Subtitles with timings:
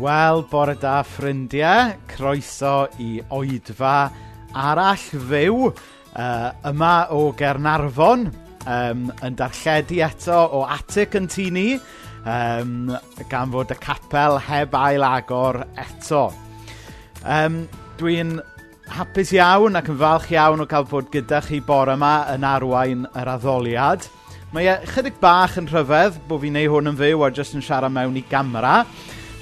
[0.00, 3.96] Wel, bore da ffrindiau, croeso i oedfa
[4.56, 8.24] arall fyw uh, yma o Gernarfon
[8.64, 12.88] um, yn darlledu eto o Atic yn tu ni um,
[13.28, 16.24] gan fod y capel heb ail agor eto.
[17.28, 17.66] Um,
[18.00, 18.38] Dwi'n
[18.96, 23.04] hapus iawn ac yn falch iawn o cael bod gyda chi bore yma yn arwain
[23.12, 24.08] yr addoliad.
[24.56, 27.64] Mae e chydig bach yn rhyfedd bod fi'n neud hwn yn fyw a jyst yn
[27.64, 28.80] siarad mewn i gamera.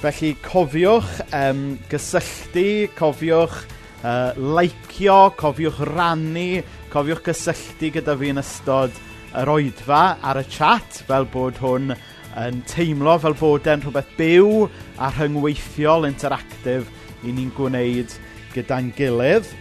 [0.01, 3.59] Felly cofiwch um, gysylltu, cofiwch
[4.01, 8.97] uh, laicio, cofiwch rannu, cofiwch gysylltu gyda fi yn ystod
[9.37, 11.93] yr oedfa ar y chat fel bod hwn
[12.41, 14.65] yn teimlo fel bod e'n rhywbeth byw
[14.97, 16.89] a rhyngweithiol interactif
[17.21, 18.17] i ni'n gwneud
[18.55, 19.53] gyda'n gilydd.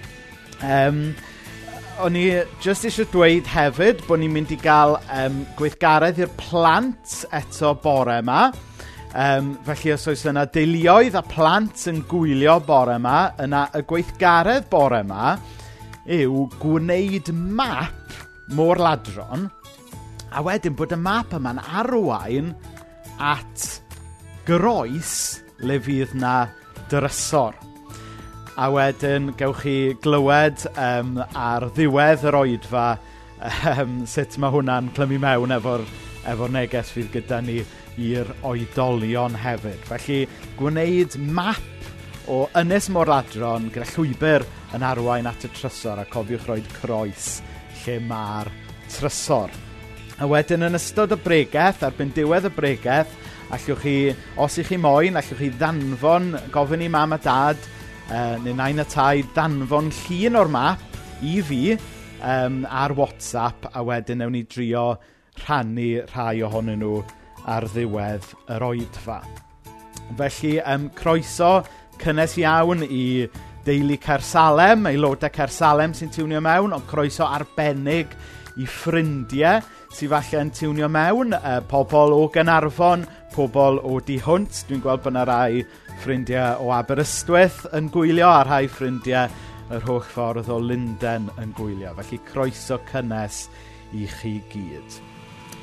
[0.64, 1.10] Um,
[2.00, 2.24] o'n i
[2.64, 8.16] just eisiau dweud hefyd bod ni'n mynd i gael um, gweithgaredd i'r plant eto bore
[8.24, 8.48] yma.
[9.10, 14.68] Um, felly os oes yna deuluoedd a plant yn gwylio bore yma, yna y gweithgaredd
[14.70, 15.32] bore yma
[16.10, 18.14] yw gwneud map
[18.54, 19.48] môr ladron
[20.30, 22.52] a wedyn bod y map yma'n arwain
[23.18, 23.66] at
[24.46, 26.34] groes le fydd na
[26.90, 27.56] drysor.
[28.54, 32.86] A wedyn gewch chi glywed um, ar ddiwedd yr oedfa
[33.74, 35.82] um, sut mae hwnna'n clymu mewn efo'r
[36.28, 37.60] efo neges fydd gyda ni
[38.00, 39.80] i'r oedolion hefyd.
[39.88, 40.20] Felly,
[40.58, 44.46] gwneud map o Ynys Moradron gyda llwybr
[44.76, 47.40] yn arwain at y trysor a cofiwch roed croes
[47.82, 48.52] lle mae'r
[48.90, 49.52] trysor.
[50.20, 53.12] A wedyn yn ystod y bregeth, erbyn diwedd y bregeth,
[53.50, 53.94] allwch chi,
[54.38, 57.62] os ych chi moyn, allwch chi ddanfon, gofyn i mam a dad,
[58.10, 63.82] uh, neu nain a tai, ddanfon llun o'r map i fi um, ar WhatsApp a
[63.86, 64.92] wedyn ewn ni drio
[65.44, 67.00] rhannu rhai ohonyn nhw
[67.50, 69.20] ar ddiwedd yr oedfa.
[70.18, 71.60] Felly, um, croeso
[72.00, 73.28] cynnes iawn i
[73.64, 78.14] deulu Cersalem, aelodau Cersalem sy'n tiwnio mewn, ond croeso arbennig
[78.60, 79.60] i ffrindiau
[79.94, 84.64] sy'n falle yn tiwnio mewn, e, pobl o Gynarfon, pobl o Dihwnt.
[84.68, 85.62] Dwi'n gweld bod yna rai
[86.02, 89.30] ffrindiau o Aberystwyth yn gwylio a rhai ffrindiau
[89.70, 91.94] yr holl ffordd o Lunden yn gwylio.
[92.00, 93.44] Felly croeso cynnes
[93.94, 95.00] i chi gyd.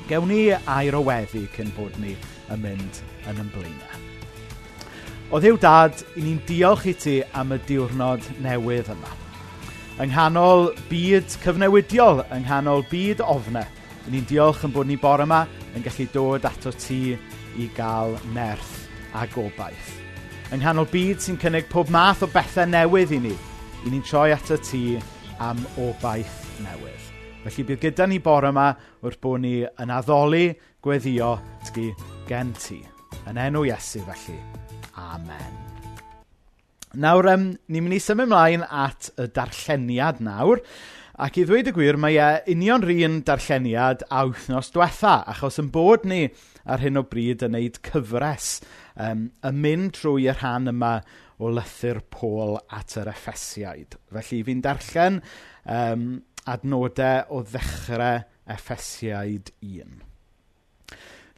[0.08, 2.14] Gewn ni air o weddi cyn bod ni
[2.48, 4.04] yn mynd yn yn blaenau.
[5.28, 9.10] O ddiw dad, i ni'n diolch i ti am y diwrnod newydd yma.
[10.00, 13.68] Yng nghanol byd cyfnewidiol, yng nghanol byd ofnau,
[14.06, 15.42] i ni'n diolch yn bod ni bore yma
[15.76, 17.02] yn gallu dod ato ti
[17.60, 19.92] i gael nerth a gobaith.
[20.48, 23.36] Yng nghanol byd sy'n cynnig pob math o bethau newydd i ni,
[23.84, 24.96] i ni'n troi ato ti
[25.36, 27.07] am obaith newydd.
[27.48, 28.66] Felly bydd gyda ni bore yma
[29.00, 30.50] wrth bod ni yn addoli
[30.84, 31.30] gweddio
[31.64, 31.86] tgi
[32.28, 32.76] gen ti.
[33.30, 34.36] Yn enw Iesu felly.
[35.00, 35.54] Amen.
[37.00, 40.60] Nawr, um, ni'n mynd i symud ymlaen at y darlleniad nawr.
[41.24, 45.72] Ac i ddweud y gwir, mae e union rhan darlleniad a wythnos diwetha, achos yn
[45.72, 46.26] bod ni
[46.68, 48.58] ar hyn o bryd yn neud cyfres
[49.00, 50.98] um, yn mynd trwy y rhan yma
[51.40, 53.96] o lythyr Pôl at yr Effesiaid.
[54.12, 55.22] Felly fi'n darllen
[55.64, 56.10] um,
[56.48, 60.00] adnodau o ddechrau Effesiaid 1.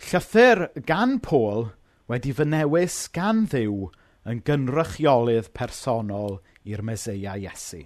[0.00, 1.70] Llythyr gan Paul
[2.10, 3.90] wedi fy newis gan ddiw
[4.30, 6.38] yn gynrychiolydd personol
[6.68, 7.82] i'r Meseia Iesu.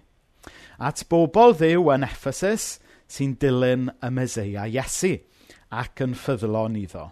[0.78, 2.78] At bobl ddiw yn Ephesus
[3.10, 5.16] sy'n dilyn y Meseia Iesu
[5.74, 7.10] ac yn ffyddlon iddo.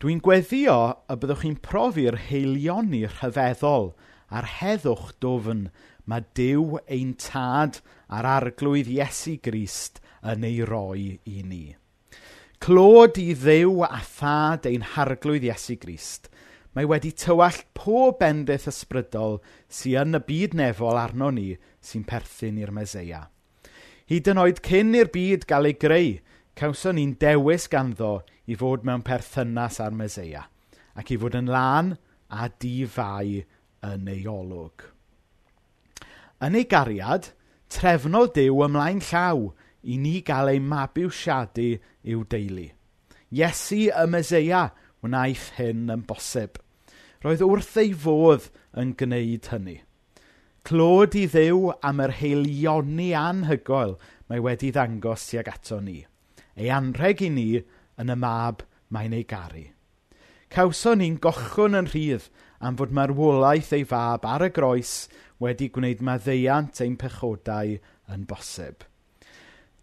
[0.00, 0.78] Dwi'n gweddio
[1.08, 3.94] y byddwch chi'n profi'r heilioni rhyfeddol
[4.28, 5.66] a'r heddwch dofn
[6.06, 11.66] mae Dyw ein tad a'r arglwydd Iesu Grist yn ei roi i ni.
[12.62, 16.30] Clod i ddew a thad ein harglwydd Iesu Grist,
[16.74, 19.40] mae wedi tywall pob bendith ysbrydol
[19.72, 21.50] sy yn y byd nefol arno ni
[21.84, 23.26] sy'n perthyn i'r Meseia.
[24.06, 26.10] Hyd yn oed cyn i'r byd gael ei greu,
[26.56, 30.46] cawson ni'n dewis ganddo i fod mewn perthynas â'r Meseia,
[30.94, 31.96] ac i fod yn lan
[32.30, 33.42] a di-fai
[33.86, 34.95] yn ei olwg.
[36.44, 37.30] Yn ei gariad,
[37.72, 39.46] trefnodd Dyw ymlaen llaw
[39.88, 41.68] i ni gael ei mabwysiadu
[42.04, 42.66] i'w deulu.
[43.32, 44.66] Iesu y Meseia
[45.04, 46.58] wnaeth hyn yn bosib.
[47.24, 49.78] Roedd wrth ei fodd yn gwneud hynny.
[50.66, 53.96] Clod i ddew am yr heilioni anhygoel
[54.28, 56.02] mae wedi ddangos tuag ato ni.
[56.58, 57.48] Ei anrheg i ni
[57.96, 59.64] yn y mab mae'n ei garu.
[60.52, 62.28] Cawson ni'n gochwn yn rhydd
[62.60, 65.06] am fod marwolaeth ei fab ar y groes
[65.42, 67.76] wedi gwneud maddeiant ein pechodau
[68.12, 68.86] yn bosib.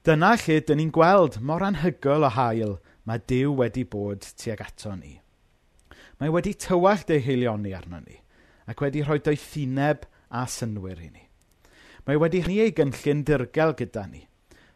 [0.04, 2.78] Dyna lle dyn ni'n gweld mor anhygoel o hael
[3.08, 5.20] mae Dyw wedi bod tuag ato ni.
[6.20, 8.20] Mae wedi tywallt ei heilioni arno ni
[8.68, 11.24] ac wedi rhoi o'i thineb a synwyr i ni.
[12.08, 14.26] Mae wedi ni ei gynllun dirgel gyda ni.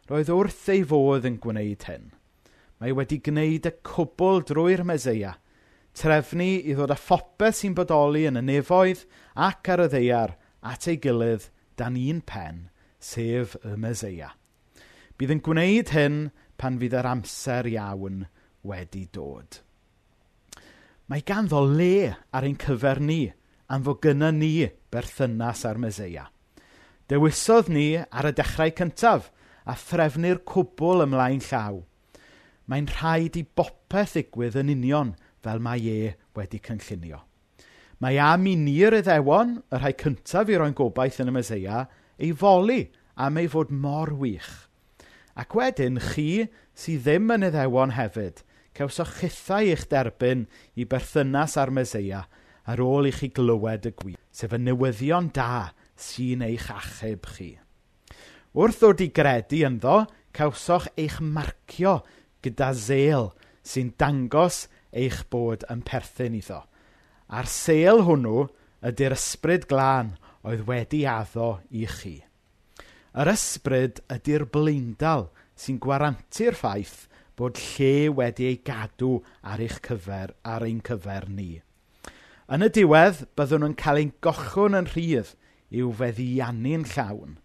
[0.08, 2.10] Roedd wrth ei fodd yn gwneud hyn.
[2.80, 5.34] Mae wedi gwneud y cwbl drwy'r meseia,
[5.98, 9.02] trefnu i ddod â phopeth sy'n bodoli yn y nefoedd
[9.48, 10.36] ac ar y ddeiar
[10.68, 11.48] at ei gilydd
[11.78, 12.66] dan un pen,
[13.00, 14.32] sef y Meseia.
[15.18, 16.18] Bydd yn gwneud hyn
[16.58, 18.24] pan fydd yr amser iawn
[18.66, 19.60] wedi dod.
[21.08, 23.22] Mae ganddo le ar ein cyfer ni
[23.72, 26.26] am fod gyda ni berthynas ar Meseia.
[27.08, 29.30] Dewisodd ni ar y dechrau cyntaf
[29.64, 31.80] a threfnu'r cwbl ymlaen llaw.
[32.68, 37.22] Mae'n rhaid i bopeth ddigwydd yn union fel mae e wedi cynllunio.
[37.98, 42.30] Mae am i ni'r Iddewon, y rhai cyntaf i roi'n gobaith yn y Meseia, ei
[42.30, 42.84] foli
[43.18, 44.50] am ei fod mor wych.
[45.38, 46.46] Ac wedyn, chi
[46.78, 48.44] sydd ddim yn Iddewon hefyd,
[48.78, 50.46] cewsoch chithau eich derbyn
[50.78, 52.28] i berthynas ar Meseia
[52.68, 57.50] ar ôl i chi glywed y gwir, sef y newyddion da sy'n eich achub chi.
[58.54, 60.04] Wrth ddod i gredu ynddo,
[60.36, 61.98] cawsoch eich marcio
[62.44, 63.32] gyda zel
[63.66, 66.62] sy'n dangos eich bod yn perthyn iddo.
[67.28, 68.46] A'r sêl hwnnw
[68.88, 70.14] ydy'r ysbryd glân
[70.48, 72.14] oedd wedi addo i chi.
[73.18, 75.28] Yr ysbryd ydy'r bleundal
[75.58, 77.06] sy'n gwarantu'r ffaith
[77.38, 81.60] bod lle wedi ei gadw ar eich cyfer, ar ein cyfer ni.
[82.48, 85.34] Yn y diwedd, byddwn nhw'n cael ein gochwn yn rhydd
[85.68, 87.36] i'w feddiannu'n llawn.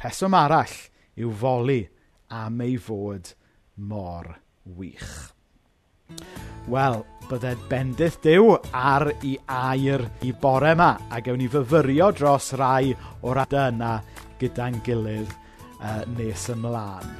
[0.00, 0.76] Rheswm arall
[1.20, 1.82] yw foli
[2.32, 3.34] am ei fod
[3.76, 5.37] mor wych.
[6.68, 12.52] Wel, byddai bendith dew ar i air i bore yma a gewn ni fyfyrio dros
[12.60, 12.94] rai
[13.24, 13.94] o'r adeg yna
[14.40, 17.16] gyda'n gilydd uh, nes ymlaen.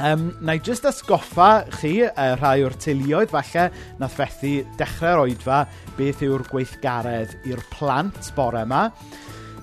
[0.00, 3.66] Um, na i jyst asgoffa chi uh, rhai o'r teuluoedd falle
[4.00, 5.64] nath fethu dechrau'r oedfa
[5.98, 8.86] beth yw'r gweithgaredd i'r plant bore yma.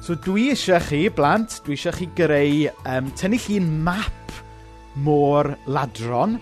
[0.05, 4.35] So dwi eisiau chi, blant, dwi eisiau chi greu um, tynnu chi'n map
[5.03, 6.37] môr ladron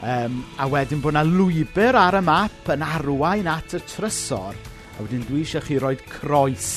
[0.00, 4.56] Um, a wedyn bod yna lwybr ar y map yn arwain at y trysor.
[4.96, 6.70] A wedyn dwi eisiau chi roi croes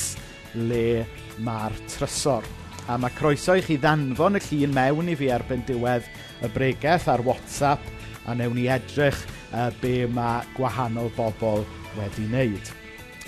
[0.54, 1.06] le
[1.44, 2.44] mae'r trysor.
[2.84, 6.04] A mae croeso i chi ddanfon y llun mewn i fi erbyn diwedd
[6.44, 9.22] y bregeth ar WhatsApp a newn ni edrych
[9.54, 11.64] uh, be mae gwahanol bobl
[11.96, 12.72] wedi wneud.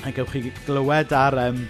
[0.05, 1.65] A gewch chi glywed ar, um,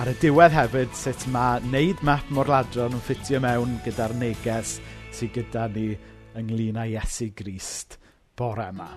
[0.00, 4.78] ar y diwedd hefyd sut mae wneud map morladron yn ffitio mewn gyda'r neges
[5.12, 5.90] sydd gyda ni
[6.36, 7.98] ynglyn â Iesu Grist
[8.36, 8.90] bore yma.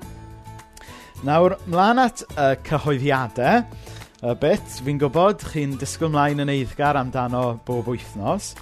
[1.27, 3.63] Nawr, mlaen at y cyhoeddiadau,
[4.23, 8.53] y bit, fi'n gwybod chi'n disgwyl mlaen yn eiddgar amdano bob wythnos.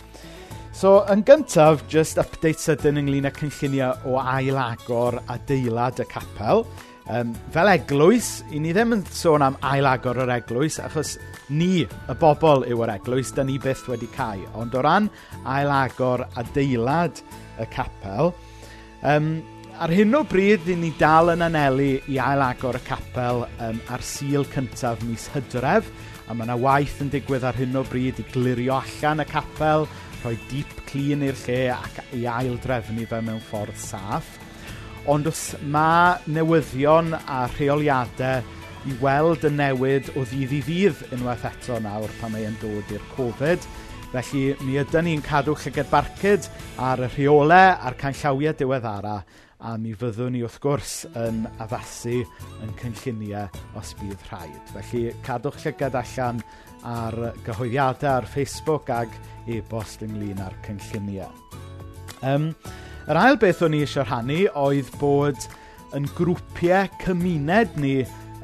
[0.78, 6.66] So, yn gyntaf, just update sydyn ynglyn â cynlluniau o ailagor adeilad y capel.
[7.08, 11.16] Um, fel eglwys, i ni ddim yn sôn am ailagor yr eglwys, achos
[11.50, 14.44] ni, y bobl, yw yr eglwys, da ni byth wedi cael.
[14.60, 15.08] Ond o ran
[15.46, 17.24] ailagor adeilad
[17.58, 18.34] y capel,
[19.06, 19.44] Um,
[19.78, 24.02] ar hyn o bryd, 'y ni dal yn anelu i ail-agor y capel um, ar
[24.02, 25.92] Sul cyntaf mis Hydref,
[26.26, 29.86] a mae yna waith yn digwydd ar hyn o bryd i glirio allan y capel,
[30.24, 34.34] rhoi deep clean i'r lle ac i ail-drefnu fe mewn ffordd saff.
[35.08, 38.42] Ond os mae newyddion a rheoliadau
[38.88, 42.98] i weld y newid o ddydd i ddydd unwaith eto nawr pan mae e'n dod
[42.98, 43.62] i'r Covid,
[44.18, 46.46] Felly, mi ydy ni'n cadw llyged barcud
[46.82, 49.20] ar y rheolau a'r canllawiau diweddara
[49.62, 52.24] a mi fyddwn ni wrth gwrs yn addasu
[52.66, 54.72] yn cynlluniau os bydd rhaid.
[54.74, 56.42] Felly cadwch llygad allan
[56.82, 59.14] ar gyhoeddiadau ar Facebook ag
[59.46, 61.30] e-bost ynglyn â'r cynlluniau.
[62.26, 62.50] Um,
[63.06, 65.46] yr ail beth o'n i eisiau rhannu oedd bod
[65.94, 68.00] yn grwpiau cymuned ni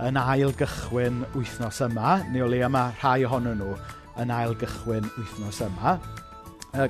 [0.05, 5.07] yn ail gychwyn wythnos yma, neu o leia mae rhai ohonyn nhw yn ail gychwyn
[5.17, 5.97] wythnos yma.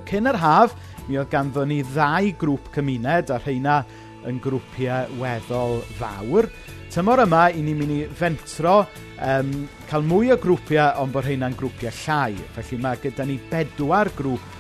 [0.07, 0.75] Cyn yr haf,
[1.07, 3.81] mi oedd ganddo ni ddau grŵp cymuned a rheina
[4.29, 6.47] yn grwpiau weddol fawr.
[6.93, 8.83] Tymor yma, i ni'n mynd i fentro
[9.17, 9.51] um,
[9.89, 12.37] cael mwy o grwpiau ond bod rheina'n grwpiau llai.
[12.55, 14.59] Felly mae gyda ni bedwar grŵp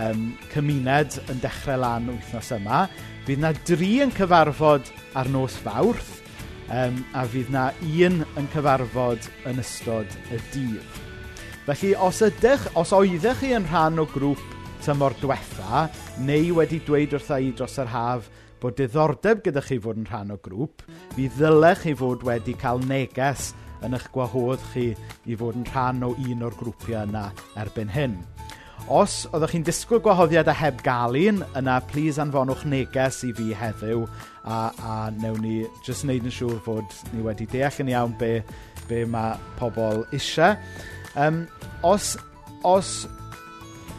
[0.00, 2.84] um, cymuned yn dechrau lan wythnos yma.
[3.28, 6.18] Fydd na dri yn cyfarfod ar nos fawrth
[6.68, 7.70] um, a fydd na
[8.08, 11.03] un yn cyfarfod yn ystod y dydd.
[11.64, 14.40] Felly, os ydych, os oeddech chi yn rhan o grŵp
[14.84, 15.86] tymor diwetha,
[16.20, 18.26] neu wedi dweud wrtha i dros yr haf
[18.60, 20.84] bod diddordeb gyda chi fod yn rhan o grŵp,
[21.16, 24.90] mi ddylech chi fod wedi cael neges yn eich gwahodd chi
[25.24, 27.30] i fod yn rhan o un o'r grwpiau yna
[27.64, 28.20] erbyn hyn.
[28.92, 33.54] Os oeddech chi'n disgwyl gwahoddiad a heb gael un, yna plis anfonwch neges i fi
[33.56, 38.18] heddiw a, a newn ni jyst wneud yn siŵr fod ni wedi deall yn iawn
[38.20, 38.34] be,
[38.84, 40.60] be mae pobl eisiau.
[41.14, 41.44] Um,
[41.86, 42.16] os,
[42.66, 43.04] os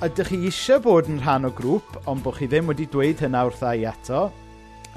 [0.04, 3.46] ydych chi eisiau bod yn rhan o grŵp, ond bod chi ddim wedi dweud hynna
[3.48, 4.26] wrtha i eto,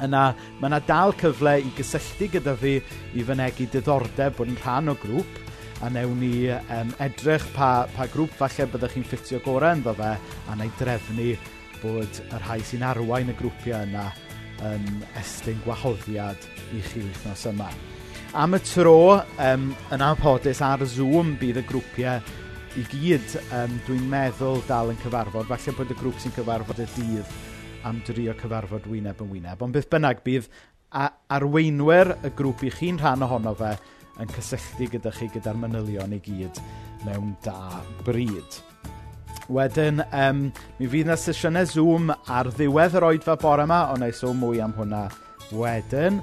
[0.03, 0.23] yna
[0.59, 2.79] mae yna dal cyfle i gysylltu gyda fi
[3.15, 5.39] i fynegu diddordeb bod yn rhan o grŵp,
[5.83, 10.17] a newn ni um, edrych pa, pa grŵp falle byddwch chi'n ffitio gorau ynddo fe,
[10.51, 11.29] a neu drefnu
[11.83, 14.09] bod y rhai sy'n arwain y grwpiau yna
[14.73, 17.71] yn estyn gwahoddiad i chi wythnos yma
[18.33, 22.21] am y tro um, yn anffodus ar Zoom bydd y grwpiau
[22.79, 25.49] i gyd, um, dwi'n meddwl dal yn cyfarfod.
[25.49, 27.37] Falle bod y grŵp sy'n cyfarfod y dydd
[27.89, 29.63] am drio cyfarfod wyneb yn wyneb.
[29.65, 30.49] Ond beth bynnag bydd
[30.93, 31.09] a
[31.39, 33.75] arweinwyr y grŵp i chi'n rhan ohono fe
[34.21, 36.61] yn cysylltu gyda chi gyda'r manylion i gyd
[37.07, 38.61] mewn da bryd.
[39.49, 44.13] Wedyn, um, mi fydd yna sesiynau Zoom ar ddiwedd yr oedfa bore yma, ond ei
[44.13, 45.07] sôn mwy am hwnna
[45.57, 46.21] wedyn.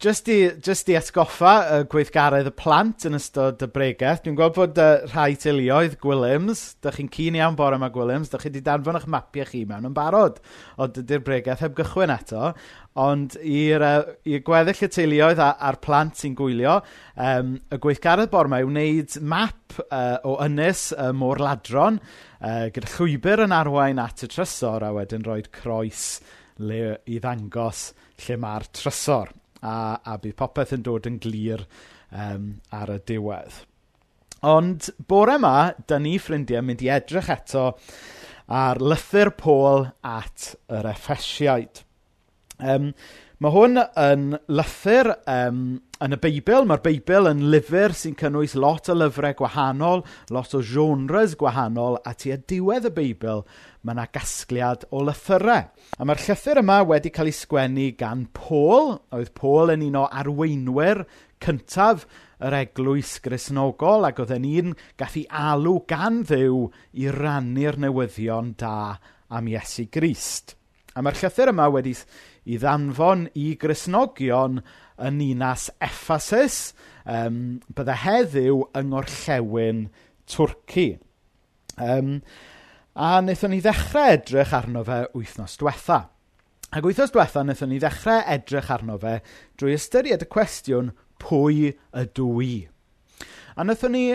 [0.00, 4.54] Just i, just i atgoffa y gweithgaredd y plant yn ystod y bregaeth, dwi'n gweld
[4.56, 8.62] bod uh, rhai teuluoedd Gwilliams, dych chi'n cyn iawn bore yma Gwilliams, dych chi wedi
[8.64, 10.40] danfon eich mapiau chi mewn yn barod,
[10.80, 12.54] ond dydy'r bregaeth heb gychwyn eto,
[13.04, 16.80] ond i'r uh, gweddill y teuluoedd a'r plant sy'n gwylio,
[17.28, 22.00] um, y gweithgaredd bore yma yw wneud map uh, o ynys uh, môr ladron,
[22.40, 26.14] uh, gyda llwybr yn arwain at y trysor a wedyn rhoi croes
[26.64, 27.90] le, i ddangos
[28.24, 31.64] lle mae'r trysor a, a bydd popeth yn dod yn glir
[32.10, 33.62] um, ar y diwedd.
[34.46, 37.70] Ond bore yma, da ni ffrindiau mynd i edrych eto
[38.52, 41.82] ar lythyr Pôl at yr Effesiaid.
[42.56, 42.92] Um,
[43.36, 45.56] Mae hwn yn lythyr um,
[46.00, 46.64] yn y Beibl.
[46.64, 50.00] Ma'r Beibl yn lyfr sy'n cynnwys lot o lyfrau gwahanol,
[50.32, 53.44] lot o genres gwahanol, a tua diwedd y Beibl,
[53.84, 55.68] mae yna gasgliad o lythyrau.
[55.68, 60.08] A mae'r llythyr yma wedi cael ei sgwennu gan Paul, oedd Paul yn un o
[60.08, 61.04] arweinwyr
[61.44, 62.08] cyntaf
[62.40, 66.70] yr eglwys grisnogol, ac oedd yn un gath ei alw gan ddew
[67.04, 68.78] i rannu'r newyddion da
[69.28, 70.56] am Iesu Grist.
[70.96, 71.92] A mae'r llythyr yma wedi
[72.46, 74.60] i ddanfon i grisnogion
[75.02, 76.74] yn ninas Ephasus,
[77.04, 79.88] um, bydde heddiw yng ngorllewin
[80.30, 80.88] Twrci.
[81.76, 82.20] Um,
[82.96, 86.06] a wnaethon ni ddechrau edrych arno fe wythnos diwetha.
[86.72, 89.18] Ac wythnos diwetha wnaethon ni ddechrau edrych arno fe
[89.58, 92.54] drwy ystyried y cwestiwn pwy ydw i.
[93.56, 94.06] A wnaethon ni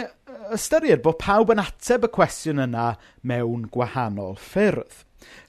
[0.55, 2.91] ystyried bod pawb yn ateb y cwestiwn yna
[3.27, 5.03] mewn gwahanol ffyrdd.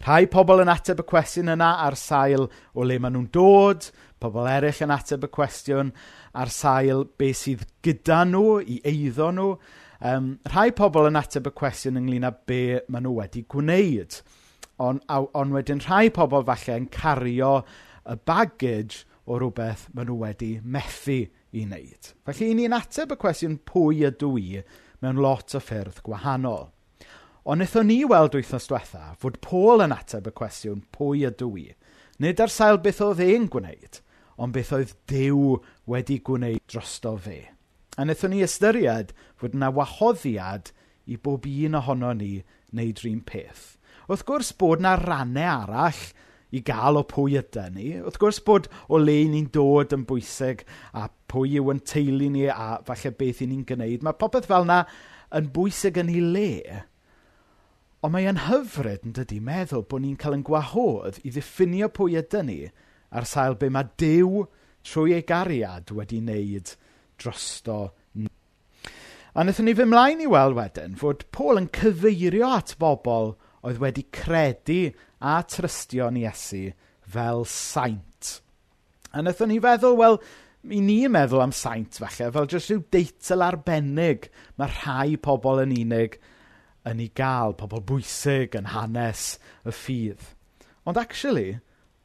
[0.06, 3.88] Rhai pobl yn ateb y cwestiwn yna ar sail o le maen nhw'n dod,
[4.22, 5.92] pobl eraill yn ateb y cwestiwn
[6.38, 9.48] ar sail be sydd gyda nhw, i eiddo nhw.
[10.02, 14.18] Um, rhai pobl yn ateb y cwestiwn ynglyn â be maen nhw wedi gwneud.
[14.82, 17.60] Ond on, on wedyn rhai pobl falle yn cario
[18.02, 21.20] y baggage o rhywbeth maen nhw wedi methu
[21.52, 22.12] i wneud.
[22.26, 24.62] Felly, i ni'n ateb y cwestiwn pwy ydw i
[25.02, 26.70] mewn lot o ffyrdd gwahanol.
[27.42, 31.64] Ond wnaethon ni weld wythnos diwetha fod Paul yn ateb y cwestiwn pwy ydw i,
[32.22, 33.98] nid ar sail beth oedd e'n gwneud,
[34.38, 35.56] ond beth oedd Dyw
[35.90, 37.40] wedi gwneud drosto fe.
[37.98, 40.70] A wnaethon ni ystyried fod yna wahoddiad
[41.10, 42.30] i bob un ohono ni
[42.70, 43.72] wneud rhywun peth.
[44.06, 46.04] Wrth gwrs bod yna rannau arall
[46.54, 47.88] i gael o pwy ydy ni.
[48.04, 50.62] Wrth gwrs bod o le ni'n dod yn bwysig
[50.94, 54.06] a pwy yw yn teulu ni a falle beth i ni'n gwneud.
[54.06, 54.84] Mae popeth fel yna
[55.34, 56.54] yn bwysig yn ei le.
[58.02, 62.16] Ond mae e'n hyfryd, yn dydi, meddwl bod ni'n cael yn gwahodd i ddiffinio pwy
[62.18, 62.56] ydyn ni
[63.14, 64.42] ar sail be mae Dyw
[64.82, 66.72] trwy ei gariad, wedi wneud
[67.22, 67.76] drosto
[68.18, 68.26] ni.
[69.32, 73.78] A wnaethon ni fy mlaen i weld wedyn fod Paul yn cyfeirio at bobl oedd
[73.84, 74.80] wedi credu
[75.22, 76.64] a trystio ni Iesu
[77.06, 78.32] fel saint.
[79.12, 80.18] A wnaethon ni feddwl, wel,
[80.74, 84.26] i ni meddwl am saint falle, fel jyst rhyw deitl arbennig
[84.58, 86.18] mae rhai pobl yn unig
[86.88, 89.36] yn ei gael, pobl bwysig yn hanes
[89.66, 90.24] y ffydd.
[90.88, 91.60] Ond actually,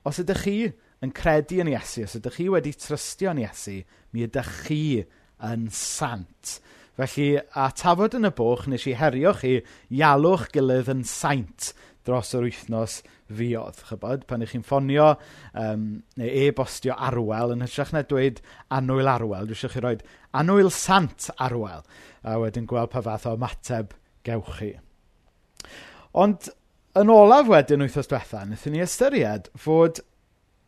[0.06, 0.58] os ydych chi
[1.04, 3.80] yn credu yn Iesu, os ydych chi wedi trystio yn Iesu,
[4.14, 4.82] mi ydych chi
[5.48, 6.58] yn sant.
[6.98, 9.60] Felly, a tafod yn y bwch, nes i herio chi
[9.94, 11.72] ialwch gilydd yn saint
[12.08, 13.82] dros yr wythnos fiodd.
[13.90, 15.12] Chybod, pan ych chi'n ffonio
[15.60, 18.42] um, neu e-bostio arwel, yn hytrach na dweud
[18.74, 20.06] anwyl arwel, dwi eisiau chi roed
[20.38, 21.84] anwyl sant arwel,
[22.24, 23.94] a wedyn gweld pa fath o ymateb
[24.28, 24.72] gewch chi.
[26.18, 26.50] Ond
[26.98, 30.02] yn olaf wedyn wythnos diwetha, wnaethon ni ystyried fod,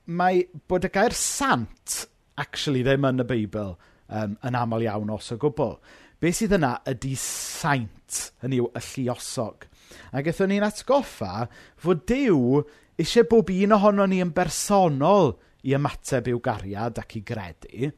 [0.09, 2.03] mae, bod y gair sant
[2.39, 5.77] actually ddim yn y Beibl um, yn aml iawn os o gwbl.
[6.19, 9.65] Be sydd yna ydy saint, hynny yw y lluosog.
[10.11, 11.47] A eithon ni'n atgoffa
[11.79, 12.61] fod Dyw
[12.99, 15.33] eisiau bob un ohono ni yn bersonol
[15.65, 17.91] i ymateb i'w gariad ac i gredu,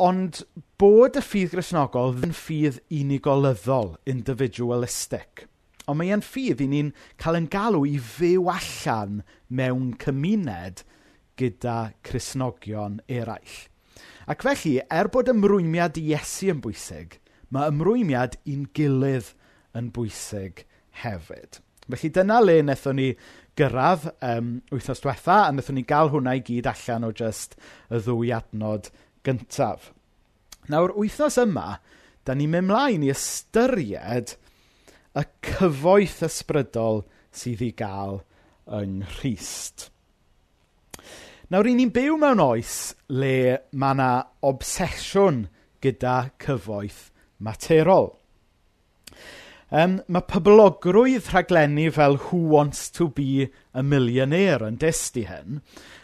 [0.00, 0.38] Ond
[0.80, 5.42] bod y ffydd grisnogol yn ffydd unigolyddol, individualistic.
[5.84, 9.18] Ond mae e'n ffydd i ni'n cael yn galw i fyw allan
[9.52, 10.80] mewn cymuned
[11.36, 13.58] gyda Crisnogion eraill.
[14.24, 17.18] Ac felly, er bod ymrwymiad i Iesu yn bwysig,
[17.52, 19.34] mae ymrwymiad i'n gilydd
[19.76, 20.64] yn bwysig
[21.02, 21.60] hefyd.
[21.90, 23.10] Felly dyna le wnaethon ni
[23.58, 27.58] gyrraedd um, wythnos diwetha, a wnaethon ni gael hwnna i gyd allan o just
[27.90, 28.92] y ddwy adnod
[29.26, 29.90] gyntaf.
[30.70, 31.80] Nawr, wythnos yma,
[32.24, 34.36] da ni'n mynd mlaen i ystyried
[35.16, 37.02] y cyfoeth ysbrydol
[37.34, 38.20] sydd i gael
[38.70, 39.88] yng Nghyst.
[41.50, 42.74] Nawr, i ni'n byw mewn oes
[43.10, 43.34] le
[43.74, 44.10] mae yna
[44.46, 45.48] obsesiwn
[45.82, 47.08] gyda cyfoeth
[47.42, 48.12] materol.
[49.70, 55.60] Um, mae poblogrwydd rhaglenni fel Who Wants to be a Millionaire yn dysgu hyn,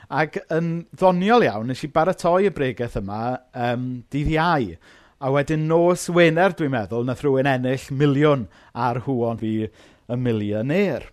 [0.06, 3.20] Ac yn ddoniol iawn, nes i baratoi y bregaeth yma
[3.58, 4.70] um, dydd iau.
[5.18, 8.46] A wedyn nos Wener, dwi'n meddwl, nath rhywun ennill miliwn
[8.76, 11.08] ar hwon fi y milioner.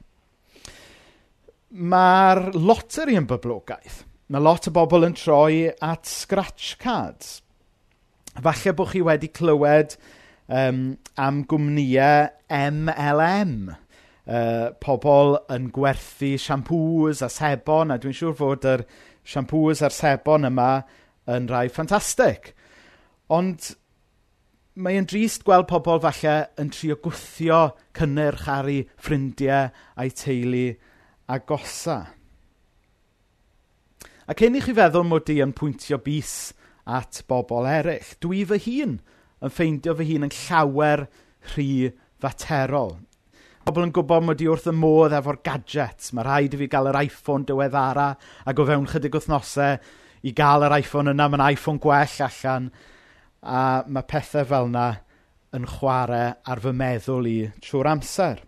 [1.74, 4.04] Mae'r loteri yn boblogaeth.
[4.30, 7.40] Mae lot o bobl yn troi at scratch cards.
[8.34, 9.98] Falle bod chi wedi clywed
[10.50, 10.84] um,
[11.18, 13.74] am gwmnïau MLM
[14.28, 18.86] uh, pobl yn gwerthu siampws a sebon, a dwi'n siŵr fod yr
[19.28, 20.72] siampws a'r sebon yma
[21.32, 22.52] yn rhai ffantastig.
[23.34, 23.74] Ond
[24.74, 27.62] mae e'n drist gweld pobl falle yn trio gwthio
[27.98, 30.68] cynnyrch ar ei ffrindiau a'i teulu
[31.30, 32.00] a gosa.
[34.24, 36.54] A cyn i chi feddwl mod i yn pwyntio bus
[36.88, 38.98] at bobl eraill, dwi fy hun
[39.44, 41.06] yn ffeindio fy hun yn llawer
[41.54, 41.92] rhy
[42.24, 42.96] faterol
[43.64, 46.10] Pobl yn gwybod mod i wrth y modd efo'r gadgets.
[46.12, 48.10] Mae rhaid i fi gael yr iPhone diweddara
[48.44, 49.78] a go fewn chydig wythnosau
[50.28, 52.68] i gael yr iPhone yna, Mae'n iPhone gwell allan.
[53.40, 54.88] A mae pethau fel yna
[55.56, 58.44] yn chwarae ar fy meddwl i trwy'r amser.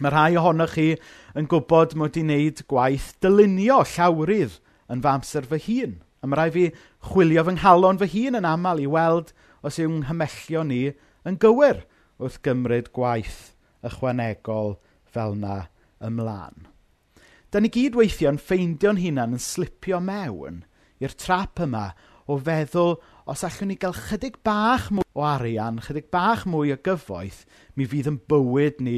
[0.00, 0.90] Mae rhai ohonoch chi
[1.36, 4.56] yn gwybod mod i'n wneud gwaith dylunio llawrydd
[4.88, 5.98] yn fy amser fy hun.
[6.24, 6.70] A mae rai fi
[7.10, 10.86] chwilio fy nghalon fy hun yn aml i weld os yw'n nghymellio ni
[11.28, 11.84] yn gywir
[12.16, 13.50] wrth gymryd gwaith
[13.84, 14.76] ychwanegol
[15.14, 15.58] fel yna
[16.04, 16.68] ymlaen.
[17.52, 20.64] Dan ni gyd weithiau'n ffeindio'n hunan yn slipio mewn
[21.02, 21.90] i'r trap yma
[22.26, 22.96] o feddwl,
[23.30, 27.44] os allwn ni gael chydig bach mwy o arian, chydig bach mwy o gyfoeth,
[27.76, 28.96] mi fydd yn bywyd ni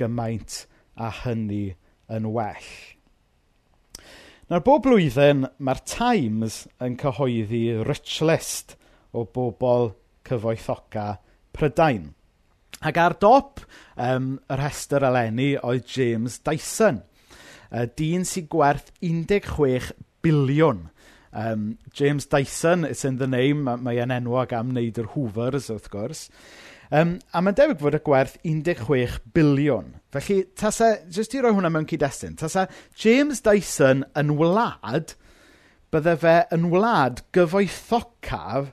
[0.00, 1.76] gymaint a hynny
[2.10, 2.68] yn well.
[4.50, 8.76] Nawr, bob blwyddyn, mae'r Times yn cyhoeddi rich list
[9.14, 9.94] o bobl
[10.28, 11.06] cyfoethoca
[11.54, 12.10] Prydain.
[12.84, 13.62] Ac ar dop
[13.96, 17.00] um, y rhestr eleni oedd James Dyson,
[17.72, 19.92] yy dyn sy'n gwerth un deg chwech
[20.24, 20.88] biliwn.
[21.34, 25.88] Um, James Dyson, it's in the name, mae e'n enwog am wneud yr Hoovers wrth
[25.90, 26.28] gwrs.
[26.94, 29.94] Um, a mae'n debyg fod y gwerth 16 biliwn.
[30.14, 32.68] Felly, tasa, jyst i roi hwnna mewn cyd-destun, tasa
[33.00, 35.16] James Dyson yn wlad,
[35.94, 38.70] bydde fe yn wlad gyfoethocaf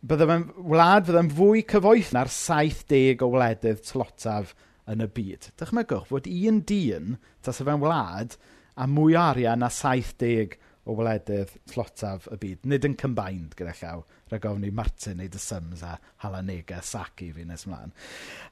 [0.00, 4.54] bydde fe'n wlad fydde'n fwy cyfoeth na'r 70 o wledydd tlotaf
[4.90, 5.52] yn y byd.
[5.60, 8.36] Dychmygwch fod un dyn, tas y fe'n wlad,
[8.74, 10.56] a mwy o arian na 70
[10.88, 12.66] o wledydd tlotaf y byd.
[12.70, 17.30] Nid yn combined gyda llaw, rhaid gofyn i Martin neud y Sims a Halanega Saki
[17.36, 17.94] fi nes ymlaen.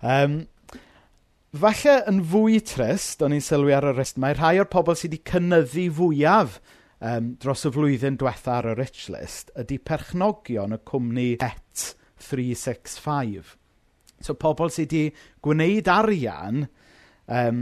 [0.00, 0.36] Um,
[1.64, 5.16] falle yn fwy trist, o'n i'n sylwi ar y rest, mae rhai o'r pobl sydd
[5.16, 6.60] wedi cynnyddu fwyaf
[7.00, 13.56] um, dros y flwyddyn diwetha ar y Rich List ydy perchnogion y cwmni Et365.
[14.20, 16.66] So pobl sydd wedi gwneud arian
[17.26, 17.60] um,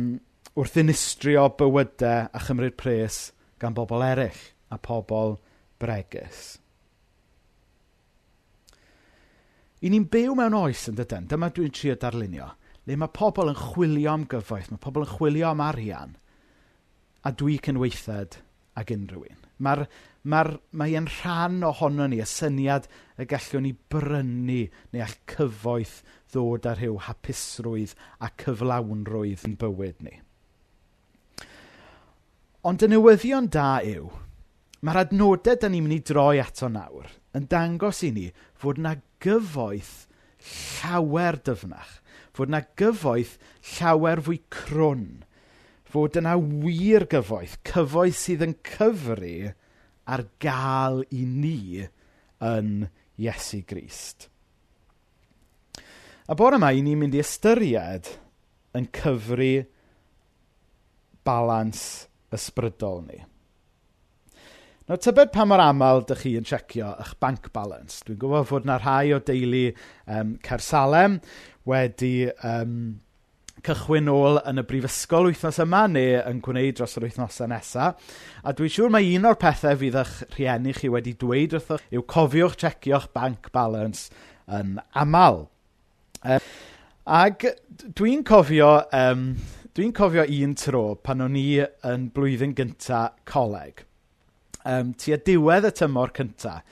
[0.59, 3.29] wrth unistrio bywydau a chymryd pres
[3.63, 4.41] gan bobl eraill
[4.75, 5.37] a pobl
[5.79, 6.57] bregus.
[9.79, 12.49] I ni'n byw mewn oes yn dydyn, dyma dwi'n trio darlunio,
[12.91, 16.17] le mae pobl yn chwilio am gyfoeth, mae pobl yn chwilio am arian,
[17.23, 18.41] a dwi cynweithred
[18.79, 19.43] ag unrhyw un.
[19.65, 19.85] Mae'r,
[20.31, 22.87] mae'r, mae e'n rhan ohono ni, y syniad
[23.19, 24.61] y gallwn ni brynu
[24.95, 25.99] neu all cyfoeth
[26.33, 30.15] ddod ar rhyw hapusrwydd a cyflawnrwydd yn bywyd ni.
[32.69, 34.09] Ond y newyddion da yw,
[34.85, 38.27] mae'r adnodau da ni'n mynd i droi ato nawr yn dangos i ni
[38.59, 39.95] fod yna gyfoeth
[40.49, 41.99] llawer dyfnach,
[42.35, 43.39] fod yna gyfoeth
[43.73, 45.25] llawer fwy crwn
[45.89, 49.53] fod yna wir gyfoeth, cyfoeth sydd yn cyfru
[50.09, 51.87] ar gael i ni
[52.45, 54.29] yn Iesu Grist.
[56.29, 58.13] A bore yma, i ni'n mynd i ystyried
[58.77, 59.65] yn cyfru
[61.25, 61.83] balans
[62.37, 63.23] ysbrydol ni.
[64.89, 68.01] Nawr, tybed pa mor aml dych chi yn checio eich bank balance?
[68.05, 69.67] Dwi'n gwybod fod yna rhai o deulu
[70.09, 71.19] um, Cersalem
[71.69, 72.79] wedi um,
[73.67, 77.99] cychwyn ôl yn y brifysgol wythnos yma neu yn gwneud dros yr wythnosau nesaf.
[78.45, 82.05] A dwi'n siŵr mae un o'r pethau fydd eich rhieni chi wedi dweud wrthoch yw
[82.15, 84.09] cofiwch checio'ch bank balance
[84.59, 85.47] yn aml.
[86.25, 86.51] Um,
[87.19, 87.47] ag
[87.99, 89.31] dwi'n cofio, um,
[89.77, 93.85] dwi'n cofio un tro pan o'n i yn blwyddyn gyntaf coleg.
[94.69, 96.63] Um, tua diwedd y tymor cyntaf.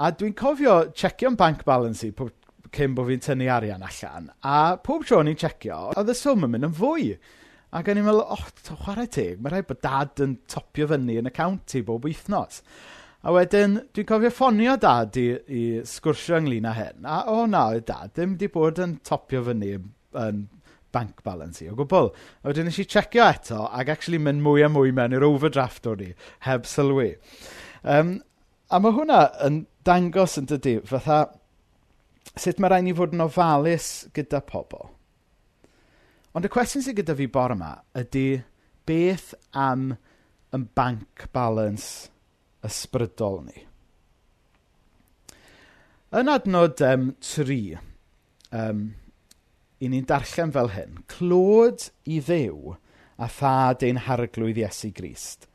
[0.00, 2.32] A dwi'n cofio checio'n bank balance i pob
[2.74, 4.30] cyn bod fi'n tynnu arian allan.
[4.46, 7.10] A pob tro ni'n checio, oedd y swm yn mynd yn fwy.
[7.76, 11.20] Ac o'n i'n meddwl, o, oh, chwarae teg, mae rhaid bod dad yn topio fyny
[11.20, 12.64] yn y county bob wythnos.
[13.20, 17.04] A wedyn, dwi'n cofio ffonio dad i, i sgwrsio ynglyn â hyn.
[17.04, 20.46] A o oh, na, oedd dad ddim wedi bod yn topio fyny yn
[20.90, 22.10] bank balance i o gwbl.
[22.42, 25.86] A wedyn nes i checio eto ac actually mynd mwy a mwy mewn i'r overdraft
[25.90, 26.10] o'n i,
[26.46, 27.12] heb sylwi.
[27.84, 28.16] Um,
[28.70, 31.22] a mae hwnna yn dangos yn dydy, fatha
[32.38, 34.90] sut mae rhaid ni fod yn ofalus gyda pobl.
[36.36, 38.42] Ond y cwestiwn sydd gyda fi bore yma ydy
[38.86, 39.94] beth am
[40.54, 42.10] yn bank balance
[42.66, 43.64] ysbrydol ni?
[46.14, 47.76] Yn adnod um, tri,
[48.50, 48.86] um,
[49.78, 52.74] i ni'n darllen fel hyn, Clod i ddew
[53.20, 55.46] a thad ein harglwydd Iesu Grist.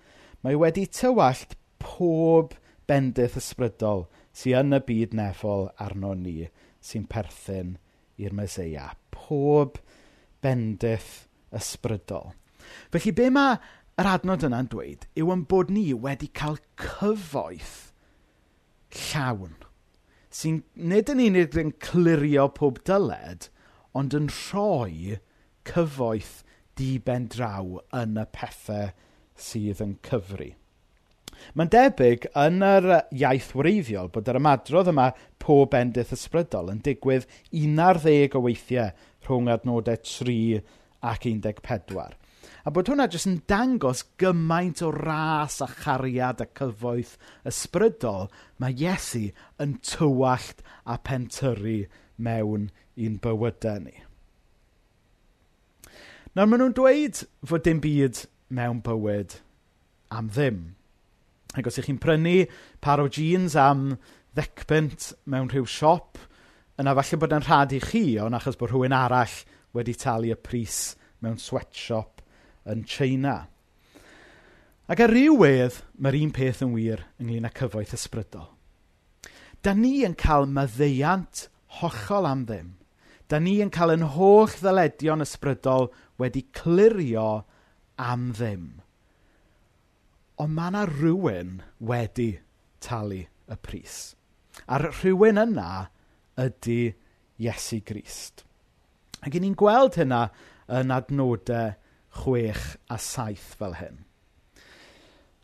[0.44, 2.56] Mae wedi tywallt pob
[2.88, 6.50] bendith ysbrydol sy'n yn y byd nefol arno ni
[6.86, 7.76] sy'n perthyn
[8.22, 8.92] i'r Meseia.
[9.12, 9.82] Pob
[10.46, 12.34] bendith ysbrydol.
[12.94, 13.60] Felly be mae
[14.02, 17.78] yr adnod yna'n dweud yw yn bod ni wedi cael cyfoeth
[18.96, 19.56] llawn
[20.36, 20.58] sy'n
[20.92, 23.48] nid yn unig yn clirio pob dyled,
[23.96, 25.20] ond yn rhoi
[25.70, 26.42] cyfoeth
[26.80, 28.90] diben draw yn y pethau
[29.48, 30.50] sydd yn cyfri.
[31.56, 35.10] Mae'n debyg, yn yr iaith wreiddiol, bod yr ymadrodd yma
[35.42, 37.28] pob bendith ysbrydol yn digwydd
[37.62, 38.92] unarddeg o weithiau
[39.26, 40.40] rhwng adnodau tri
[41.06, 42.16] ac un deg pedwar.
[42.66, 47.14] A bod hwnna jyst yn dangos gymaint o ras a chariad a cyfoeth
[47.52, 49.28] ysbrydol mae Iesu
[49.62, 51.84] yn tywallt a pentyrru
[52.18, 53.96] mewn i'n bywydau ni.
[56.36, 59.38] Nawr maen nhw'n dweud fod dim byd mewn bywyd
[60.12, 60.75] am ddim.
[61.56, 62.46] Ac os ych chi'n prynu
[62.84, 63.94] par o jeans am
[64.36, 66.20] ddecpunt mewn rhyw siop,
[66.80, 69.36] yna falle bod yn rhad i chi, ond achos bod rhywun arall
[69.76, 72.24] wedi talu y pris mewn sweatshop
[72.72, 73.46] yn China.
[74.86, 78.52] Ac ar ryw wedd, mae'r un peth yn wir ynglyn â cyfoeth ysbrydol.
[79.66, 81.48] Da ni yn cael maddeiant
[81.80, 82.76] hollol am ddim.
[83.26, 85.90] Da ni yn cael yn holl ddyledion ysbrydol
[86.22, 87.46] wedi clirio
[87.98, 88.68] am ddim.
[90.42, 92.32] Ond mae yna rhywun wedi
[92.84, 94.16] talu y pris.
[94.68, 95.70] A'r rhywun yna
[96.42, 96.80] ydy
[97.40, 98.44] Iesu Grist.
[99.24, 100.26] Ac 'y ni'n gweld hynna
[100.80, 101.76] yn adnodau
[102.20, 104.04] chwech a saith fel hyn.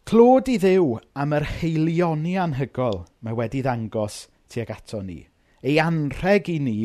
[0.08, 5.22] Clod i ddew am yr heilioni anhygol mae wedi ddangos tuag ato ni.
[5.64, 6.78] Ei anrheg i ni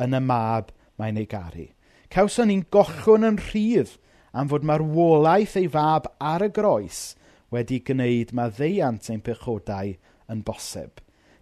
[0.00, 1.66] yn y mab mae'n ei garu.
[2.08, 3.98] Cawson ni'n gochwn yn rhydd
[4.32, 7.10] am fod marwolaeth ei fab ar y groes
[7.54, 9.94] wedi gwneud mae ddeiant ein pechodau
[10.30, 11.00] yn bosib.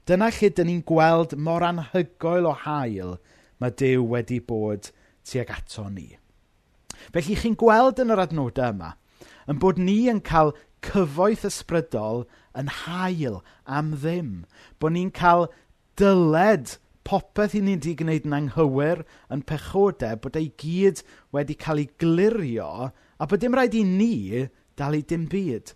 [0.09, 3.19] Dyna lle dyn ni'n gweld mor anhygoel o hael
[3.61, 4.89] mae Dyw wedi bod
[5.29, 6.09] tuag ato ni.
[7.13, 8.95] Felly chi'n gweld yn yr adnodau yma
[9.49, 12.25] yn bod ni yn cael cyfoeth ysbrydol
[12.59, 13.41] yn hael
[13.79, 14.33] am ddim.
[14.81, 15.49] Bod ni'n cael
[16.01, 16.77] dyled
[17.09, 21.01] popeth i ni wedi gwneud yn anghywir, yn pechodau, bod ei gyd
[21.33, 24.47] wedi cael ei glirio a bod dim rhaid i ni
[24.79, 25.73] dalu dim byd.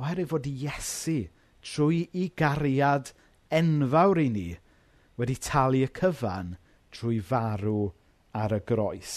[0.00, 1.18] Oherwydd fod Iesu,
[1.64, 3.12] trwy ei gariad
[3.54, 4.48] enfawr i ni,
[5.20, 6.56] wedi talu y cyfan
[6.94, 7.92] drwy farw
[8.34, 9.16] ar y groes.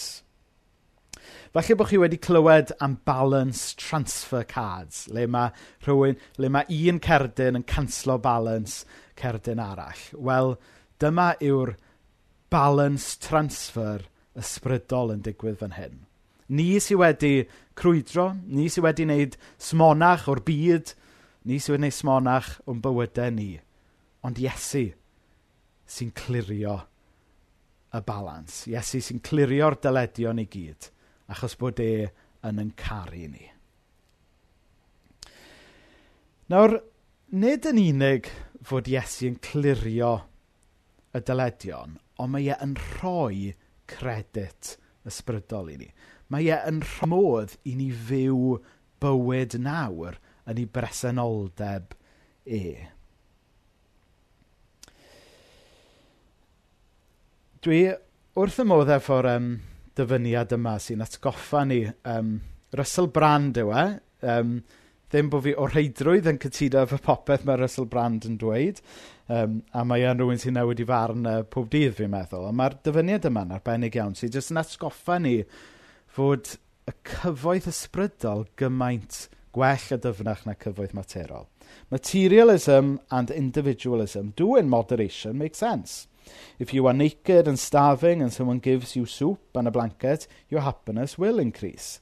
[1.53, 5.51] Falle bod chi wedi clywed am balance transfer cards, le mae,
[5.87, 8.85] rhywun, le mae un cerdyn yn canslo balance
[9.19, 10.03] cerdyn arall.
[10.13, 10.53] Wel,
[11.01, 11.73] dyma yw'r
[12.53, 14.05] balance transfer
[14.37, 16.06] ysbrydol yn digwydd fan hyn.
[16.47, 17.31] Ni sydd wedi
[17.77, 20.93] crwydro, ni sydd wedi wneud smonach o'r byd,
[21.47, 23.49] ni sydd wedi wneud smonach o'n bywydau ni.
[24.23, 24.85] Ond Iesu
[25.87, 26.77] sy'n clirio
[27.95, 28.63] y balans.
[28.71, 30.89] Iesu sy'n clirio'r dyledion i gyd,
[31.31, 32.07] achos bod e
[32.47, 33.45] yn yn caru ni.
[36.47, 36.77] Nawr,
[37.35, 38.31] nid yn unig
[38.63, 40.13] fod Iesu yn clirio
[41.11, 43.51] y dyledion, ond mae e yn rhoi
[43.87, 45.89] credit ysbrydol i ni
[46.33, 48.57] mae e yn rhoi i ni fyw
[49.03, 51.95] bywyd nawr yn ei bresenoldeb
[52.45, 52.63] e.
[57.63, 57.81] Dwi
[58.37, 59.47] wrth y modd efo'r um,
[59.97, 61.81] dyfyniad yma sy'n atgoffa ni.
[62.07, 62.37] Um,
[62.77, 63.85] Russell Brand yw e.
[64.27, 64.59] Um,
[65.07, 68.81] ddim bod fi o reidrwydd yn cytuno efo popeth mae Russell Brand yn dweud,
[69.31, 72.49] um, a mae e'n rhywun sy'n newid i farn uh, pob dydd, fi'n meddwl.
[72.49, 75.37] Ond mae'r dyfyniad yma'n arbennig iawn sy'n jyst yn atgoffa ni
[76.07, 76.55] fod
[76.87, 81.47] y cyfoeth ysbrydol gymaint gwell a dyfnach na cyfoeth materol.
[81.91, 86.07] Materialism and individualism do in moderation make sense.
[86.59, 90.61] If you are naked and starving and someone gives you soup and a blanket, your
[90.61, 91.99] happiness will increase.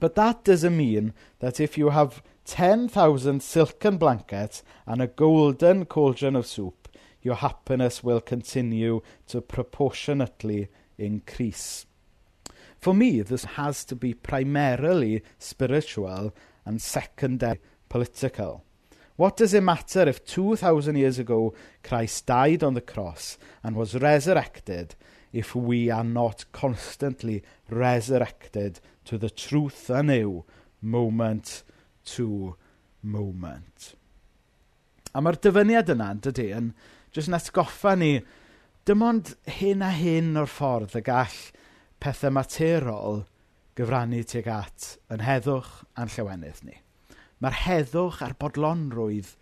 [0.00, 6.36] But that doesn't mean that if you have 10,000 silken blankets and a golden cauldron
[6.36, 6.88] of soup,
[7.22, 11.86] your happiness will continue to proportionately increase.
[12.78, 18.64] For me, this has to be primarily spiritual and secondary political.
[19.16, 23.96] What does it matter if 2,000 years ago Christ died on the cross and was
[23.96, 24.94] resurrected
[25.32, 30.44] if we are not constantly resurrected to the truth anew,
[30.80, 31.64] moment
[32.04, 32.54] to
[33.02, 33.96] moment?
[35.14, 36.70] A mae'r dyfyniad yna, dydy, yn
[37.10, 38.20] jyst yn atgoffa ni
[38.86, 41.40] dim ond hyn a hyn o'r ffordd y gall
[42.02, 43.24] pethau materol
[43.78, 46.78] gyfrannu tuag at yn heddwch a'n llawenydd ni.
[47.38, 49.34] Mae'r heddwch a'r bodlonrwydd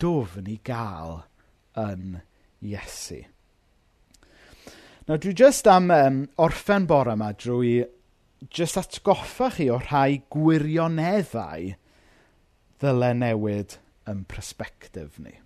[0.00, 1.18] dwfn i gael
[1.80, 2.20] yn
[2.64, 3.22] Iesu.
[5.06, 7.74] Nawr, dwi jyst am um, orffen bore yma drwy
[8.52, 11.74] jyst atgoffa chi o rhai gwirioneddau
[12.80, 13.76] ddylai newid
[14.08, 15.36] yn prospectif ni.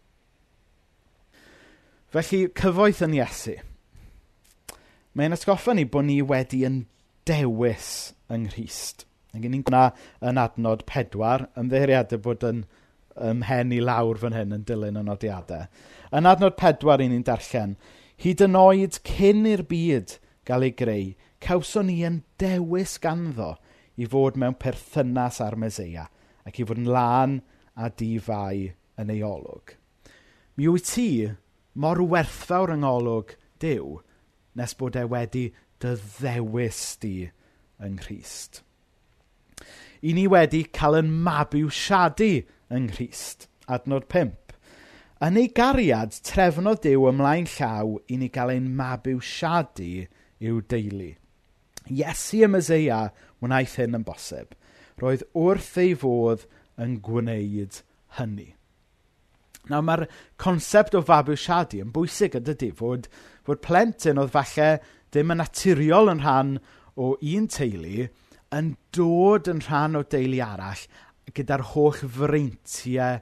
[2.10, 3.58] Felly, cyfoeth yn Iesu–
[5.18, 6.84] Mae'n atgoffa ni bod ni wedi yn
[7.26, 7.86] dewis
[8.30, 9.02] yng Nghyst.
[9.34, 9.88] Ac ni'n gwna
[10.26, 12.60] yn adnod pedwar, ymddeiriadau bod yn
[13.30, 15.66] ymhen i lawr fan hyn yn dilyn y nodiadau.
[16.14, 17.74] Yn adnod pedwar i ni'n darllen,
[18.22, 20.14] hyd yn oed cyn i'r byd
[20.46, 21.08] gael ei greu,
[21.42, 23.56] cawson ni yn dewis ganddo
[23.98, 26.06] i fod mewn perthynas ar Meseia
[26.46, 27.40] ac i fod yn lan
[27.74, 28.68] a difau
[29.00, 29.74] yn ei olwg.
[30.54, 31.08] Mi wyt ti
[31.74, 33.98] mor werthfawr yng ngolwg Dyw
[34.60, 35.46] nes bod e wedi
[35.80, 37.14] dy ddewis di
[37.80, 38.60] yng Nghyst.
[40.04, 44.36] I ni wedi cael ein mabwysiadu yng Nghyst, adnod 5.
[45.24, 50.06] Yn ei gariad, trefnodd Dyw ymlaen llaw i ni gael ein mabwysiadu
[50.44, 51.10] i'w deulu.
[51.88, 53.02] Iesu y Meseia
[53.40, 54.52] wnaeth hyn yn bosib.
[55.00, 56.44] Roedd wrth ei fodd
[56.80, 57.80] yn gwneud
[58.20, 58.50] hynny.
[59.68, 60.06] Nawr mae'r
[60.40, 63.10] concept o fabwysiadu yn bwysig yn dydy fod,
[63.44, 64.70] fod plentyn oedd falle
[65.12, 66.56] ddim yn naturiol yn rhan
[66.96, 68.08] o un teulu,
[68.56, 70.82] yn dod yn rhan o deulu arall
[71.36, 73.20] gyda'r holl freintiau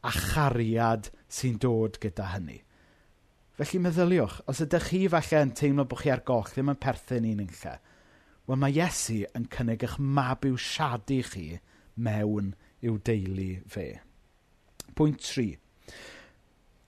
[0.00, 2.60] a chariad sy'n dod gyda hynny.
[3.60, 7.26] Felly meddyliwch, os ydych chi falle yn teimlo bod chi ar goch ddim yn perthyn
[7.28, 7.74] i'n unlle,
[8.48, 11.44] wel mae Iesu yn cynnig eich mabwysiadu chi
[12.00, 13.90] mewn i'w deulu fe.
[14.96, 15.50] Pwynt 3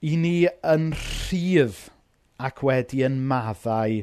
[0.03, 0.35] i ni
[0.67, 1.87] yn rhydd
[2.43, 4.01] ac wedi yn maddau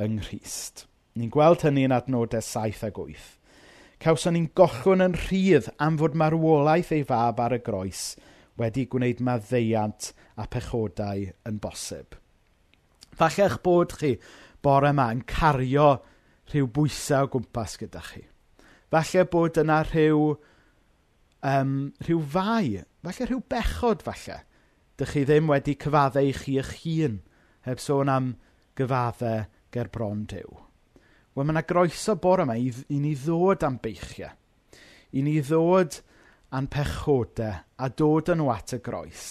[0.00, 0.84] yng Nghyst.
[1.18, 3.24] Ni'n gweld hynny yn adnodau 7 ag 8.
[4.00, 8.04] Cawson ni'n gochwn yn rhydd am fod marwolaeth ei fab ar y groes
[8.60, 12.14] wedi gwneud maddeiant a pechodau yn bosib.
[13.16, 14.14] Falle eich bod chi
[14.62, 15.90] bore yma yn cario
[16.52, 18.22] rhyw bwysau o gwmpas gyda chi.
[18.90, 20.22] Falle bod yna rhyw,
[21.52, 21.74] um,
[22.06, 24.42] rhyw fai Falle rhyw bechod falle,
[25.00, 27.20] dych chi ddim wedi cyfaddau i chi eich hun,
[27.64, 28.34] heb sôn am
[28.76, 30.58] gyfaddau ger bron Duw.
[31.34, 34.34] Wel, mae yna groeso bore yma i i ni ddod am beichiau,
[35.16, 36.00] i ni ddod
[36.52, 39.26] a'n pechodau, a dod yn at y groes,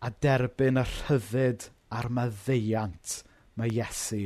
[0.00, 3.18] a derbyn y rhyddid a'r maddeiant
[3.58, 4.22] mae Iesu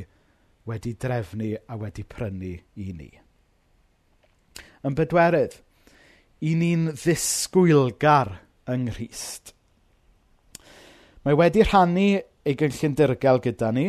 [0.69, 3.11] wedi drefnu a wedi prynu i ni.
[4.87, 5.59] Yn bedwerydd,
[6.45, 8.35] i ni'n ddisgwylgar
[8.71, 9.55] yng Nghyst.
[11.27, 13.89] Mae wedi rhannu ei gynllundirgael gyda ni,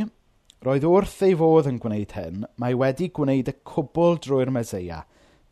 [0.66, 5.04] roedd wrth ei fodd yn gwneud hyn, mae wedi gwneud y cwbl drwy'r Meseia,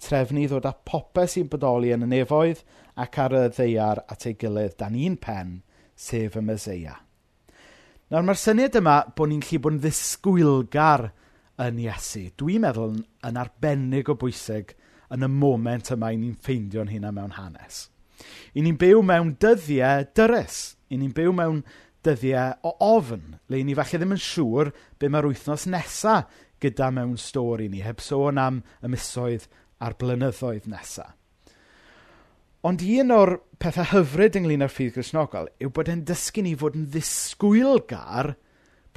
[0.01, 2.63] trefnu ddod â popeth sy'n bodoli yn y nefoedd
[2.99, 5.53] ac ar y ddeiar at ei gilydd dan un pen,
[5.95, 6.97] sef y Meseia.
[8.09, 11.09] Nawr mae'r syniad yma bod ni'n gallu bod yn ddisgwylgar
[11.63, 14.75] yn Iesu, dwi'n meddwl yn, yn arbennig o bwysig
[15.13, 17.87] yn y moment yma i ni'n ffeindio'n hunain mewn hanes.
[18.57, 20.75] I ni'n byw mewn dyddiau dyrus.
[20.91, 21.61] I ni'n byw mewn
[22.05, 27.17] dyddiau o ofn, le ni falle ddim yn siŵr be mae'r wythnos nesaf gyda mewn
[27.21, 29.45] stori ni, heb sôn am y misoedd
[29.83, 31.13] a'r blynyddoedd nesaf.
[32.65, 36.75] Ond un o'r pethau hyfryd ynglyn â'r ffydd grisnogol yw bod e'n dysgu ni fod
[36.75, 38.33] yn ddisgwylgar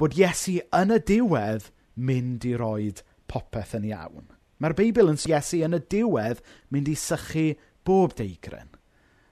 [0.01, 4.25] bod Iesu yn y diwedd mynd i roed popeth yn iawn.
[4.61, 7.47] Mae'r Beibl yn s- Iesu yn y diwedd mynd i sychu
[7.87, 8.69] bob deigryn,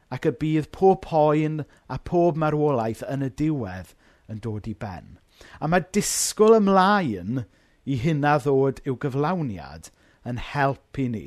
[0.09, 3.93] ac y bydd pob poen a pob marwolaeth yn y diwedd
[4.29, 5.17] yn dod i ben.
[5.61, 7.43] A mae disgwyl ymlaen
[7.85, 9.91] i hynna ddod i'w gyflawniad
[10.27, 11.25] yn helpu i ni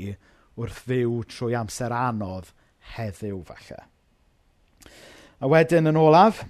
[0.59, 2.51] wrth fyw trwy amser anodd
[2.97, 3.79] heddiw falle.
[5.43, 6.43] A wedyn yn olaf,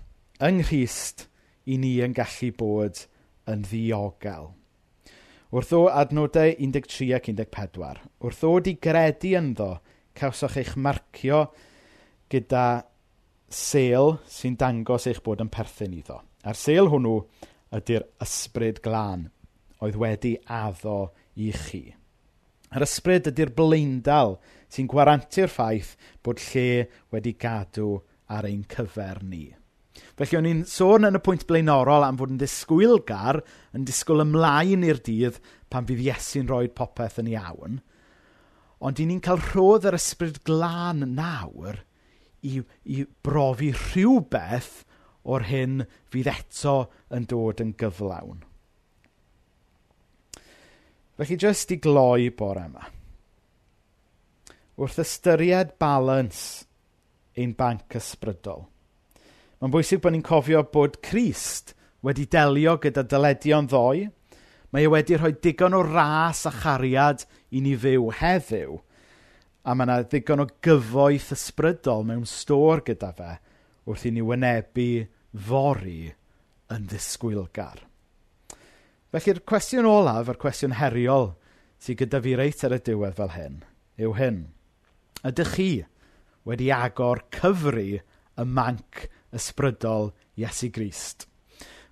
[0.42, 1.28] yng Nghyst,
[1.68, 3.04] i ni yn gallu bod
[3.48, 4.50] yn ddiogel.
[5.52, 7.98] Wrth o adnodau 13 ac 14.
[8.24, 9.68] Wrth o di gredu ynddo,
[10.16, 11.42] cawsoch eich marcio
[12.32, 12.62] gyda
[13.52, 16.22] sel sy'n dangos eich bod yn perthyn iddo.
[16.48, 17.18] A'r sel hwnnw
[17.76, 19.28] ydy'r ysbryd glân
[19.84, 21.84] oedd wedi addo i chi.
[22.72, 24.38] Yr ysbryd ydy'r bleindal
[24.72, 27.98] sy'n gwarantu'r ffaith bod lle wedi gadw
[28.32, 29.50] ar ein cyfer ni.
[29.92, 33.40] Felly, o'n i'n sôn yn y pwynt blaenorol am fod yn disgwylgar
[33.76, 35.40] yn disgwyl ymlaen i'r dydd
[35.72, 37.80] pan fydd Iesu'n rhoi popeth yn iawn.
[38.82, 41.82] Ond i ni'n cael rhodd yr ysbryd glân nawr
[42.44, 44.82] i, i brofi rhywbeth
[45.28, 46.76] o'r hyn fydd eto
[47.14, 48.42] yn dod yn gyflawn.
[51.20, 52.88] Felly, jyst i gloi bore yma.
[54.80, 56.44] Wrth ystyried balans
[57.36, 58.66] ein banc ysbrydol–
[59.62, 64.08] Mae'n bwysig bod ni'n cofio bod Christ wedi delio gyda dyledion ddoe.
[64.74, 67.22] Mae e wedi rhoi digon o ras a chariad
[67.54, 68.80] i ni fyw heddiw.
[69.62, 73.36] A mae yna ddigon o gyfoeth ysbrydol mewn stor gyda fe
[73.86, 74.88] wrth i ni wynebu
[75.46, 76.10] fori
[76.74, 77.86] yn ddisgwylgar.
[79.14, 81.36] Felly'r cwestiwn olaf a'r cwestiwn heriol
[81.78, 83.62] sydd gyda fi reit ar y diwedd fel hyn
[84.02, 84.44] yw hyn.
[85.22, 85.72] Ydych chi
[86.50, 91.26] wedi agor cyfri y manc ysbrydol Iesu Grist.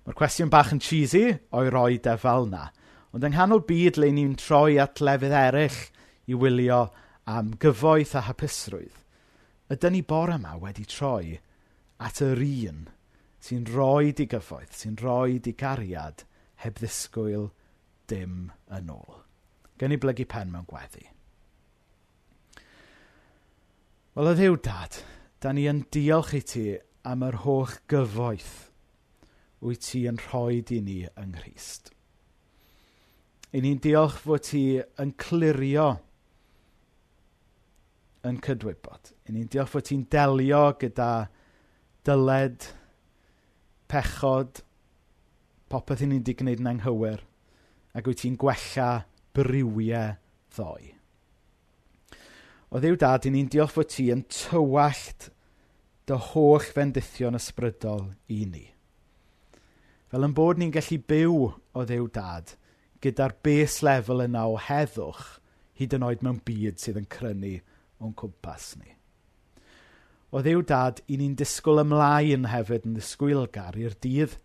[0.05, 2.69] Mae'r cwestiwn bach yn cheesy o'i roi defal na,
[3.13, 5.81] ond yng nghanol byd le ni'n troi at lefydd eraill
[6.31, 6.87] i wylio
[7.29, 8.97] am gyfoeth a hapusrwydd,
[9.71, 11.37] ydy ni bore yma wedi troi
[12.01, 12.83] at yr un
[13.41, 16.25] sy'n rhoi di gyfoeth, sy'n rhoi di gariad,
[16.61, 17.49] heb ddisgwyl
[18.09, 19.21] dim yn ôl.
[19.81, 21.07] Gen i blygu pen mewn gweddi.
[24.13, 24.99] Wel, y ddiw dad,
[25.41, 26.65] da ni yn diolch i ti
[27.07, 28.53] am yr holl gyfoeth
[29.61, 31.91] wyt ti yn rhoi i ni yng Nghyst.
[33.51, 34.63] I ni'n diolch fod ti
[35.01, 35.87] yn clirio
[38.27, 39.11] yn cydwybod.
[39.27, 41.11] I ni'n diolch fod ti'n delio gyda
[42.07, 42.69] dyled,
[43.91, 44.61] pechod,
[45.69, 47.21] popeth i ni'n di gwneud yn anghywir,
[47.97, 48.89] ac wyt ti'n gwella
[49.35, 50.15] brywiau
[50.55, 50.95] ddoe.
[52.71, 55.29] O ddiw dad, i ni'n diolch fod ti yn tywallt
[56.09, 58.65] dy holl fendithion ysbrydol i ni.
[60.11, 62.55] Fel yn bod ni'n gallu byw o ddew dad
[63.01, 65.37] gyda'r bes lefel yna o heddwch
[65.79, 67.53] hyd yn oed mewn byd sydd yn crynu
[68.01, 68.95] o'n cwmpas ni.
[70.31, 74.37] O ddew dad, i ni'n disgwyl ymlaen hefyd yn ddisgwylgar i'r dydd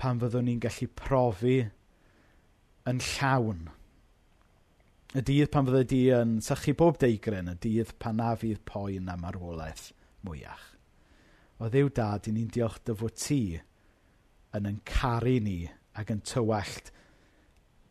[0.00, 1.58] pan fyddwn ni'n gallu profi
[2.88, 3.66] yn llawn.
[5.12, 9.10] Y dydd pan fydde di yn sychu bob deigryn, y dydd pan na fydd poen
[9.12, 9.90] am arwolaeth
[10.24, 10.71] mwyach.
[11.62, 13.42] O ddiw dad, i ni'n diolch dy fod ti
[14.56, 15.60] yn yn caru ni
[15.94, 16.90] ac yn tywallt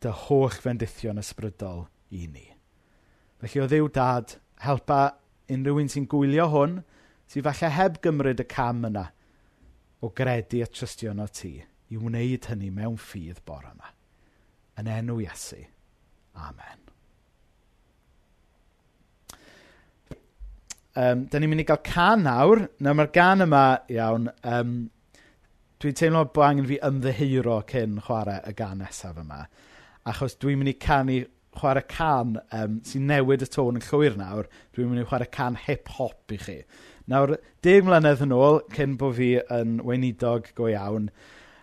[0.03, 2.43] dy holl fendithion ysbrydol i ni.
[3.39, 4.99] Felly o ddiw dad, helpa
[5.55, 6.77] unrhyw un sy'n gwylio hwn,
[7.31, 9.07] sy'n falle heb gymryd y cam yna
[10.03, 13.95] o gredu a trystio yno ti, i wneud hynny mewn ffydd bore yma.
[14.81, 15.63] Yn enw Iesu.
[16.36, 16.90] Amen.
[20.95, 22.65] um, da ni'n mynd i gael can nawr.
[22.80, 24.77] Nawr mae'r gan yma iawn, um,
[25.82, 29.43] dwi'n teimlo bod angen fi ymddeheuro cyn chwarae y gan nesaf yma.
[30.10, 31.19] Achos dwi'n mynd i canu
[31.58, 34.49] chwarae can um, sy'n newid y tôn yn llwyr nawr.
[34.75, 36.58] Dwi'n mynd i chwarae can hip-hop i chi.
[37.11, 41.09] Nawr, deg mlynedd yn ôl, cyn bod fi yn weinidog go iawn,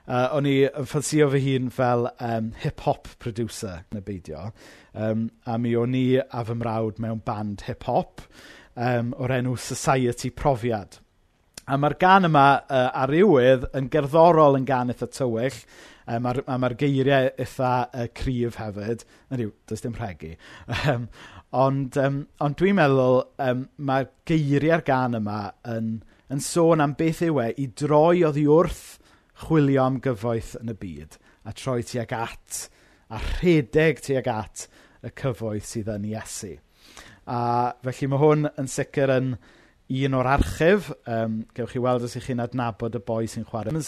[0.04, 4.48] uh, o'n i yn ffansio fy hun fel um, hip-hop producer, neu beidio.
[4.92, 8.26] Um, a mi o'n i a fy mrawd mewn band hip-hop
[8.78, 11.00] um, o'r enw Society Profiad.
[11.68, 15.58] A mae'r gan yma uh, ar iwydd yn gerddorol yn gan eitha tywyll,
[16.08, 19.04] um, a, mae'r geiriau eitha uh, cryf hefyd.
[19.28, 20.36] yn diw, does dim rhegi.
[20.88, 21.08] Um,
[21.58, 25.40] ond um, ond dwi'n meddwl um, mae'r geiriau'r gan yma
[25.74, 25.98] yn,
[26.32, 28.98] yn sôn am beth yw e i droi oddi wrth
[29.44, 31.16] chwilio am gyfoeth yn y byd
[31.48, 32.68] a troi tuag at
[33.08, 34.66] a rhedeg tuag at
[35.04, 36.56] y cyfoeth sydd yn Iesu.
[37.28, 39.34] A felly mae hwn yn sicr yn
[39.88, 40.90] un o'r archif.
[41.04, 43.84] Um, gewch chi weld os ych chi'n adnabod y boi sy'n chwarae.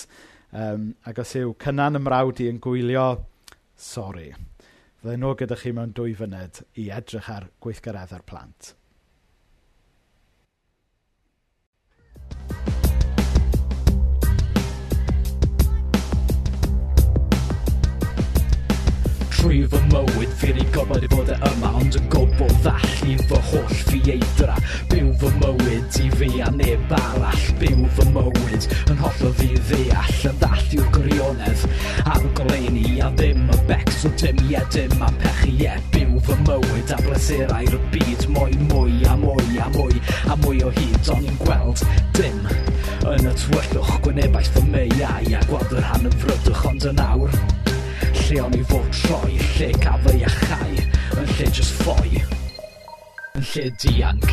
[0.50, 3.06] Um, ac os yw cynnan ymrawd i yn gwylio,
[3.78, 4.28] sori.
[5.00, 8.74] Fydden nhw gyda chi mewn dwy fyned i edrych ar gweithgareddau'r plant.
[19.40, 20.32] trwy fy mywyd.
[20.40, 22.50] Fi'n ei gorfod i fod e yma Ond yn gwbl
[23.10, 24.56] i fy holl fi eidra
[24.90, 27.46] Byw fy mywyd i fi a neb arall.
[27.60, 30.18] Byw fy mywyd yn holl o fi ddeall.
[30.30, 31.64] Yn ddall i'r gwirionedd
[32.10, 36.38] Am goleini a ddim y bec So dim ie dim am pechu ie Byw fy
[36.44, 41.12] mywyd a blesurau'r byd Mwy mwy a mwy a mwy a mwy o hyd.
[41.14, 41.86] O'n i'n gweld
[42.18, 42.44] dim
[43.08, 47.59] yn y twyllwch Gwynebaeth fy meiau a gweld yr han yn frydwch Ond yn awr
[48.10, 50.72] Lle o'n i fod troi, lle caf ei achau
[51.20, 52.22] Yn lle jyst ffoi.
[53.38, 54.26] Yn lle dianc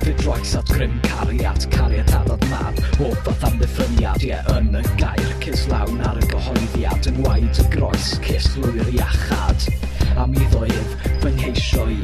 [0.00, 4.84] Fe droes at grym cariad, cariad adad mab O fath am ddiffyniad, ie, yn y
[5.00, 5.34] gair.
[5.44, 10.16] Cys lawn ar y gyhoeddiad, yn waid y groes Cys lwyr iachad, achad.
[10.20, 12.00] Am i ddoedd fy ngheisio i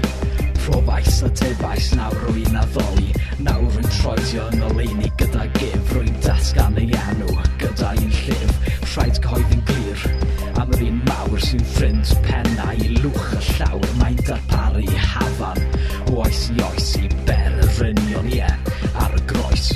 [0.67, 3.13] Profais a tebais nawr rwy'n addoli
[3.47, 8.73] Nawr yn troedio yn y leini gyda gif Rwy'n datgan ei enw gyda un llyf
[8.95, 13.91] Rhaid cyhoedd yn glir Am yr un mawr sy'n ffrind pennau i lwch y llawr
[14.01, 15.61] Mae'n darparu hafan
[16.09, 18.47] O oes i oes i ber y berfynion ie
[19.03, 19.69] ar y groes.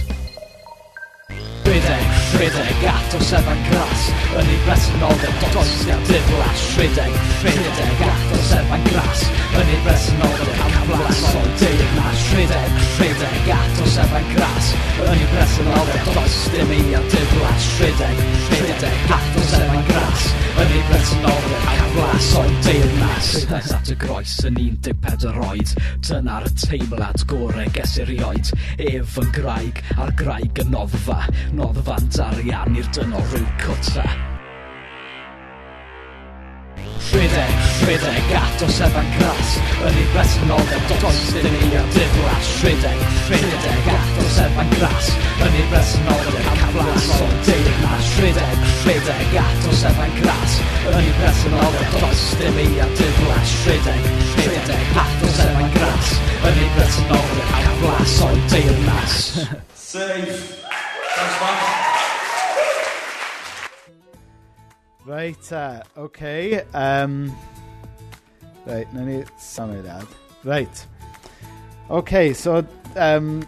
[1.67, 2.07] Rhedeg,
[2.39, 4.07] rhedeg at o sefa'n gras
[4.41, 9.27] Yn ei bresenoldeb does gan diflas Rhedeg, rhedeg at o sefa'n gras
[9.61, 14.67] Yn ei bresenoldeb cam blas Ond deyrnas, rhedeg, Rhedeg at o sefa'n gras.
[15.01, 18.19] Yn i'w bresenoldeb does dim eia diflas Rhedeg,
[18.51, 20.27] rhedeg at o sefa'n gras.
[20.61, 22.29] Yn i'w bresenoldeb ac flas.
[22.43, 25.73] O'n deyrnas Rhedeg at y groes yn 14 oed.
[26.11, 28.53] Dyna'r teimlad gore ges erioed.
[28.91, 31.23] Ef yn graig a'r graig yn noddfa
[31.57, 34.05] Noddfa'n darian i'r dynol rhyw cwta.
[37.11, 39.51] Rhedeg, Rhedeg at o sefan gras
[39.81, 43.01] Yr un bresenoldeb does dim i o diflas Rhedeg,
[43.31, 45.11] rhedeg at o sefan gras
[45.41, 46.85] Yr un bresenoldeb a o
[47.25, 50.57] o'n deyrnas Rhedeg, rhedeg at o sefan gras
[50.91, 56.65] Yr un bresenoldeb does dim i o diflas Rhedeg, rhedeg at o sefan gras Yr
[56.65, 57.95] un bresenoldeb a o
[58.29, 59.21] o'n deyrnas
[59.75, 60.61] Safe!
[61.17, 61.81] Thanks, man.
[65.05, 66.63] Right, uh, okay.
[66.73, 67.35] Um,
[68.71, 70.07] Reit, na ni sameriad.
[70.45, 70.87] Reit.
[71.89, 72.63] Oce, okay, so...
[72.95, 73.43] Um,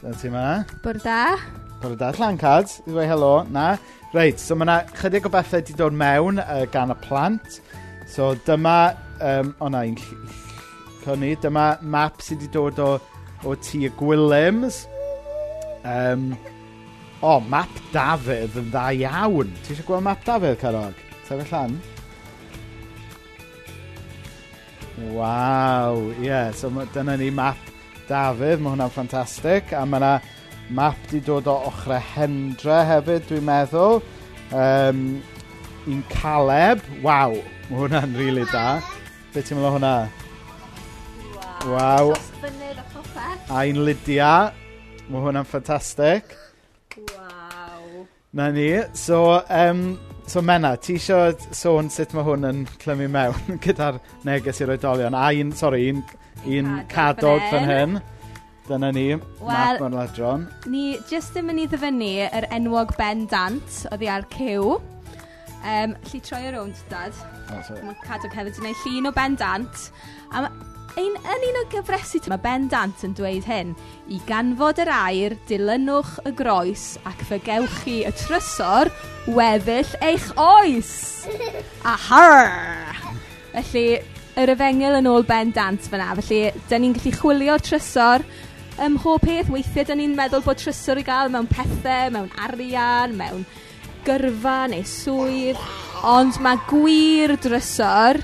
[0.00, 0.44] Dyna ti ma.
[0.82, 1.36] Bwrdd da.
[1.82, 2.08] Bwrdd da.
[2.16, 3.34] Llancad, i ddweud helo.
[3.54, 3.66] Na.
[4.10, 7.60] Reit, so mae yna chydig o bethau wedi dod mewn uh, gan y plant.
[8.10, 8.96] So dyma...
[9.20, 9.94] Um, o na, un
[11.04, 11.36] cynni.
[11.38, 12.90] Dyma map sydd wedi dod o,
[13.44, 14.82] o tu y Gwylims.
[15.86, 16.32] Um,
[17.22, 19.54] o, map Dafydd yn dda iawn.
[19.62, 21.06] Ti eisiau gweld map Dafydd, Carog?
[21.28, 21.78] Sefyll allan?
[25.00, 26.26] Waw, ie.
[26.26, 26.52] Yeah.
[26.52, 27.58] So ma, dyna ni map
[28.10, 29.72] Dafydd, mae hwnna'n ffantastig.
[29.76, 30.14] A mae yna
[30.76, 34.00] map di dod o ochrau Hendra hefyd, dwi'n meddwl.
[34.50, 35.04] Um,
[35.88, 37.36] un Caleb, waw,
[37.70, 38.80] mae hwnna'n rili really da.
[39.32, 39.94] Be ti'n meddwl hwnna?
[41.70, 42.12] Waw.
[43.50, 44.34] A un Lydia,
[45.08, 46.36] mae hwnna'n ffantastig.
[47.14, 48.04] Waw.
[48.36, 49.94] Na ni, so um,
[50.30, 55.16] So Mena, ti eisiau sôn sut mae hwn yn clymu mewn gyda'r neges i'r oedolion.
[55.18, 56.04] A un, sori, un,
[56.46, 57.96] un cadog fan hyn.
[58.68, 59.08] Dyna ni,
[59.42, 60.44] Wel, Mac Ladron.
[60.70, 64.76] Ni jyst yn mynd i ddyfynu yr enwog Ben Dant oddi ar cyw.
[65.66, 67.18] Um, lli troi ar rownd, dad.
[67.50, 69.88] Oh, Mae cadog hefyd yn ei llun o Ben Dant.
[70.30, 70.46] A
[70.98, 73.74] Ein, yn un o gyfresu mae Ben Dant yn dweud hyn,
[74.10, 78.90] i ganfod yr air, dilynwch y groes ac fe gewch chi y trysor
[79.30, 81.28] weddill eich oes.
[81.92, 82.24] Aha!
[83.52, 83.84] Felly,
[84.40, 86.10] yr efengyl yn ôl bendant fyna.
[86.18, 88.26] felly dyn ni'n gallu chwilio trysor
[88.82, 89.50] ym mhob peth.
[89.54, 93.46] Weithiau dyn ni'n meddwl bod trysor i gael mewn pethau, mewn arian, mewn
[94.06, 95.62] gyrfa neu swydd,
[96.02, 98.18] ond mae gwir drysor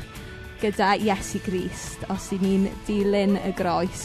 [0.60, 4.04] gyda Iesu Grist os i ni'n dilyn y groes.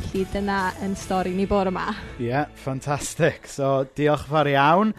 [0.00, 1.90] Felly dyna yn stori ni bore yma.
[2.18, 3.44] Ie, yeah, ffantastig.
[3.50, 4.94] So, diolch yn fawr iawn.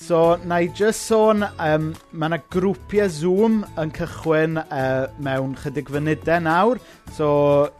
[0.00, 5.92] So, na i jyst sôn, um, mae yna grwpiau Zoom yn cychwyn uh, mewn chydig
[5.92, 6.80] funudau nawr.
[7.14, 7.30] So,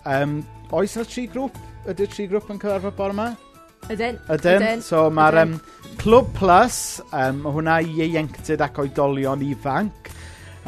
[0.05, 0.41] um,
[0.71, 1.57] oes 'na tri grŵp?
[1.91, 3.31] Ydy'r tri grŵp yn cyfarfod bore yma?
[3.89, 4.21] Ydyn.
[4.29, 4.63] Ydyn.
[4.63, 4.83] Ydyn.
[4.85, 5.55] So mae'r um,
[5.99, 10.13] Clwb Plus, um, mae hwnna i ieuenctid ac oedolion ifanc.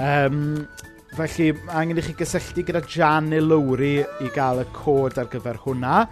[0.01, 0.65] Um,
[1.13, 5.59] Felly, angen i chi gysylltu gyda Jan neu Lowry i gael y cod ar gyfer
[5.61, 6.07] hwnna.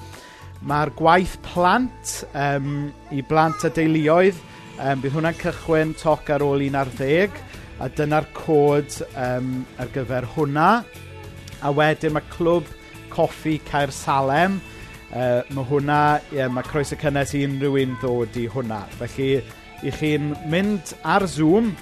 [0.69, 4.37] Mae'r gwaith plant um, i blant a deuluoedd,
[4.77, 7.41] um, bydd hwnna'n cychwyn toc ar ôl 11,
[7.81, 10.69] a dyna'r cod um, ar gyfer hwnna.
[11.65, 12.69] A wedyn mae clwb
[13.09, 14.61] coffi Caer Salem,
[15.15, 18.85] uh, mae hwnna, ie, mae croes y cynnes i unrhyw un ddod i hwnna.
[19.01, 19.39] Felly,
[19.81, 21.73] i chi'n mynd ar Zoom,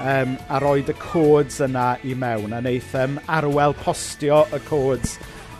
[0.00, 5.16] um, a roed y codes yna i mewn a wneith um, arwel postio y codes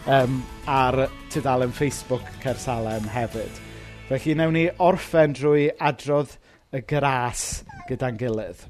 [0.06, 3.62] um, ar tudalen Facebook Cersalem hefyd.
[4.08, 6.36] Felly newn ni orffen drwy adrodd
[6.74, 8.66] y gras gyda'n gilydd.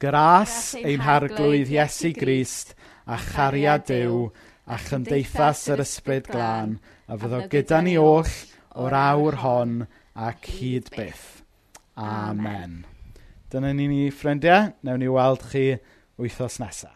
[0.00, 2.74] Gras ein harglwydd Iesu Grist
[3.06, 4.26] a chariad Dyw
[4.66, 8.34] a chymdeithas yr ysbryd glân a fyddo gyda ni oll
[8.76, 9.78] o'r awr hon
[10.28, 11.24] ac hyd byth.
[11.96, 12.44] Amen.
[12.44, 12.95] Amen.
[13.50, 14.72] Dyna ni ni, ffrindiau.
[14.82, 15.66] Newn ni weld chi
[16.18, 16.95] wythnos nesaf.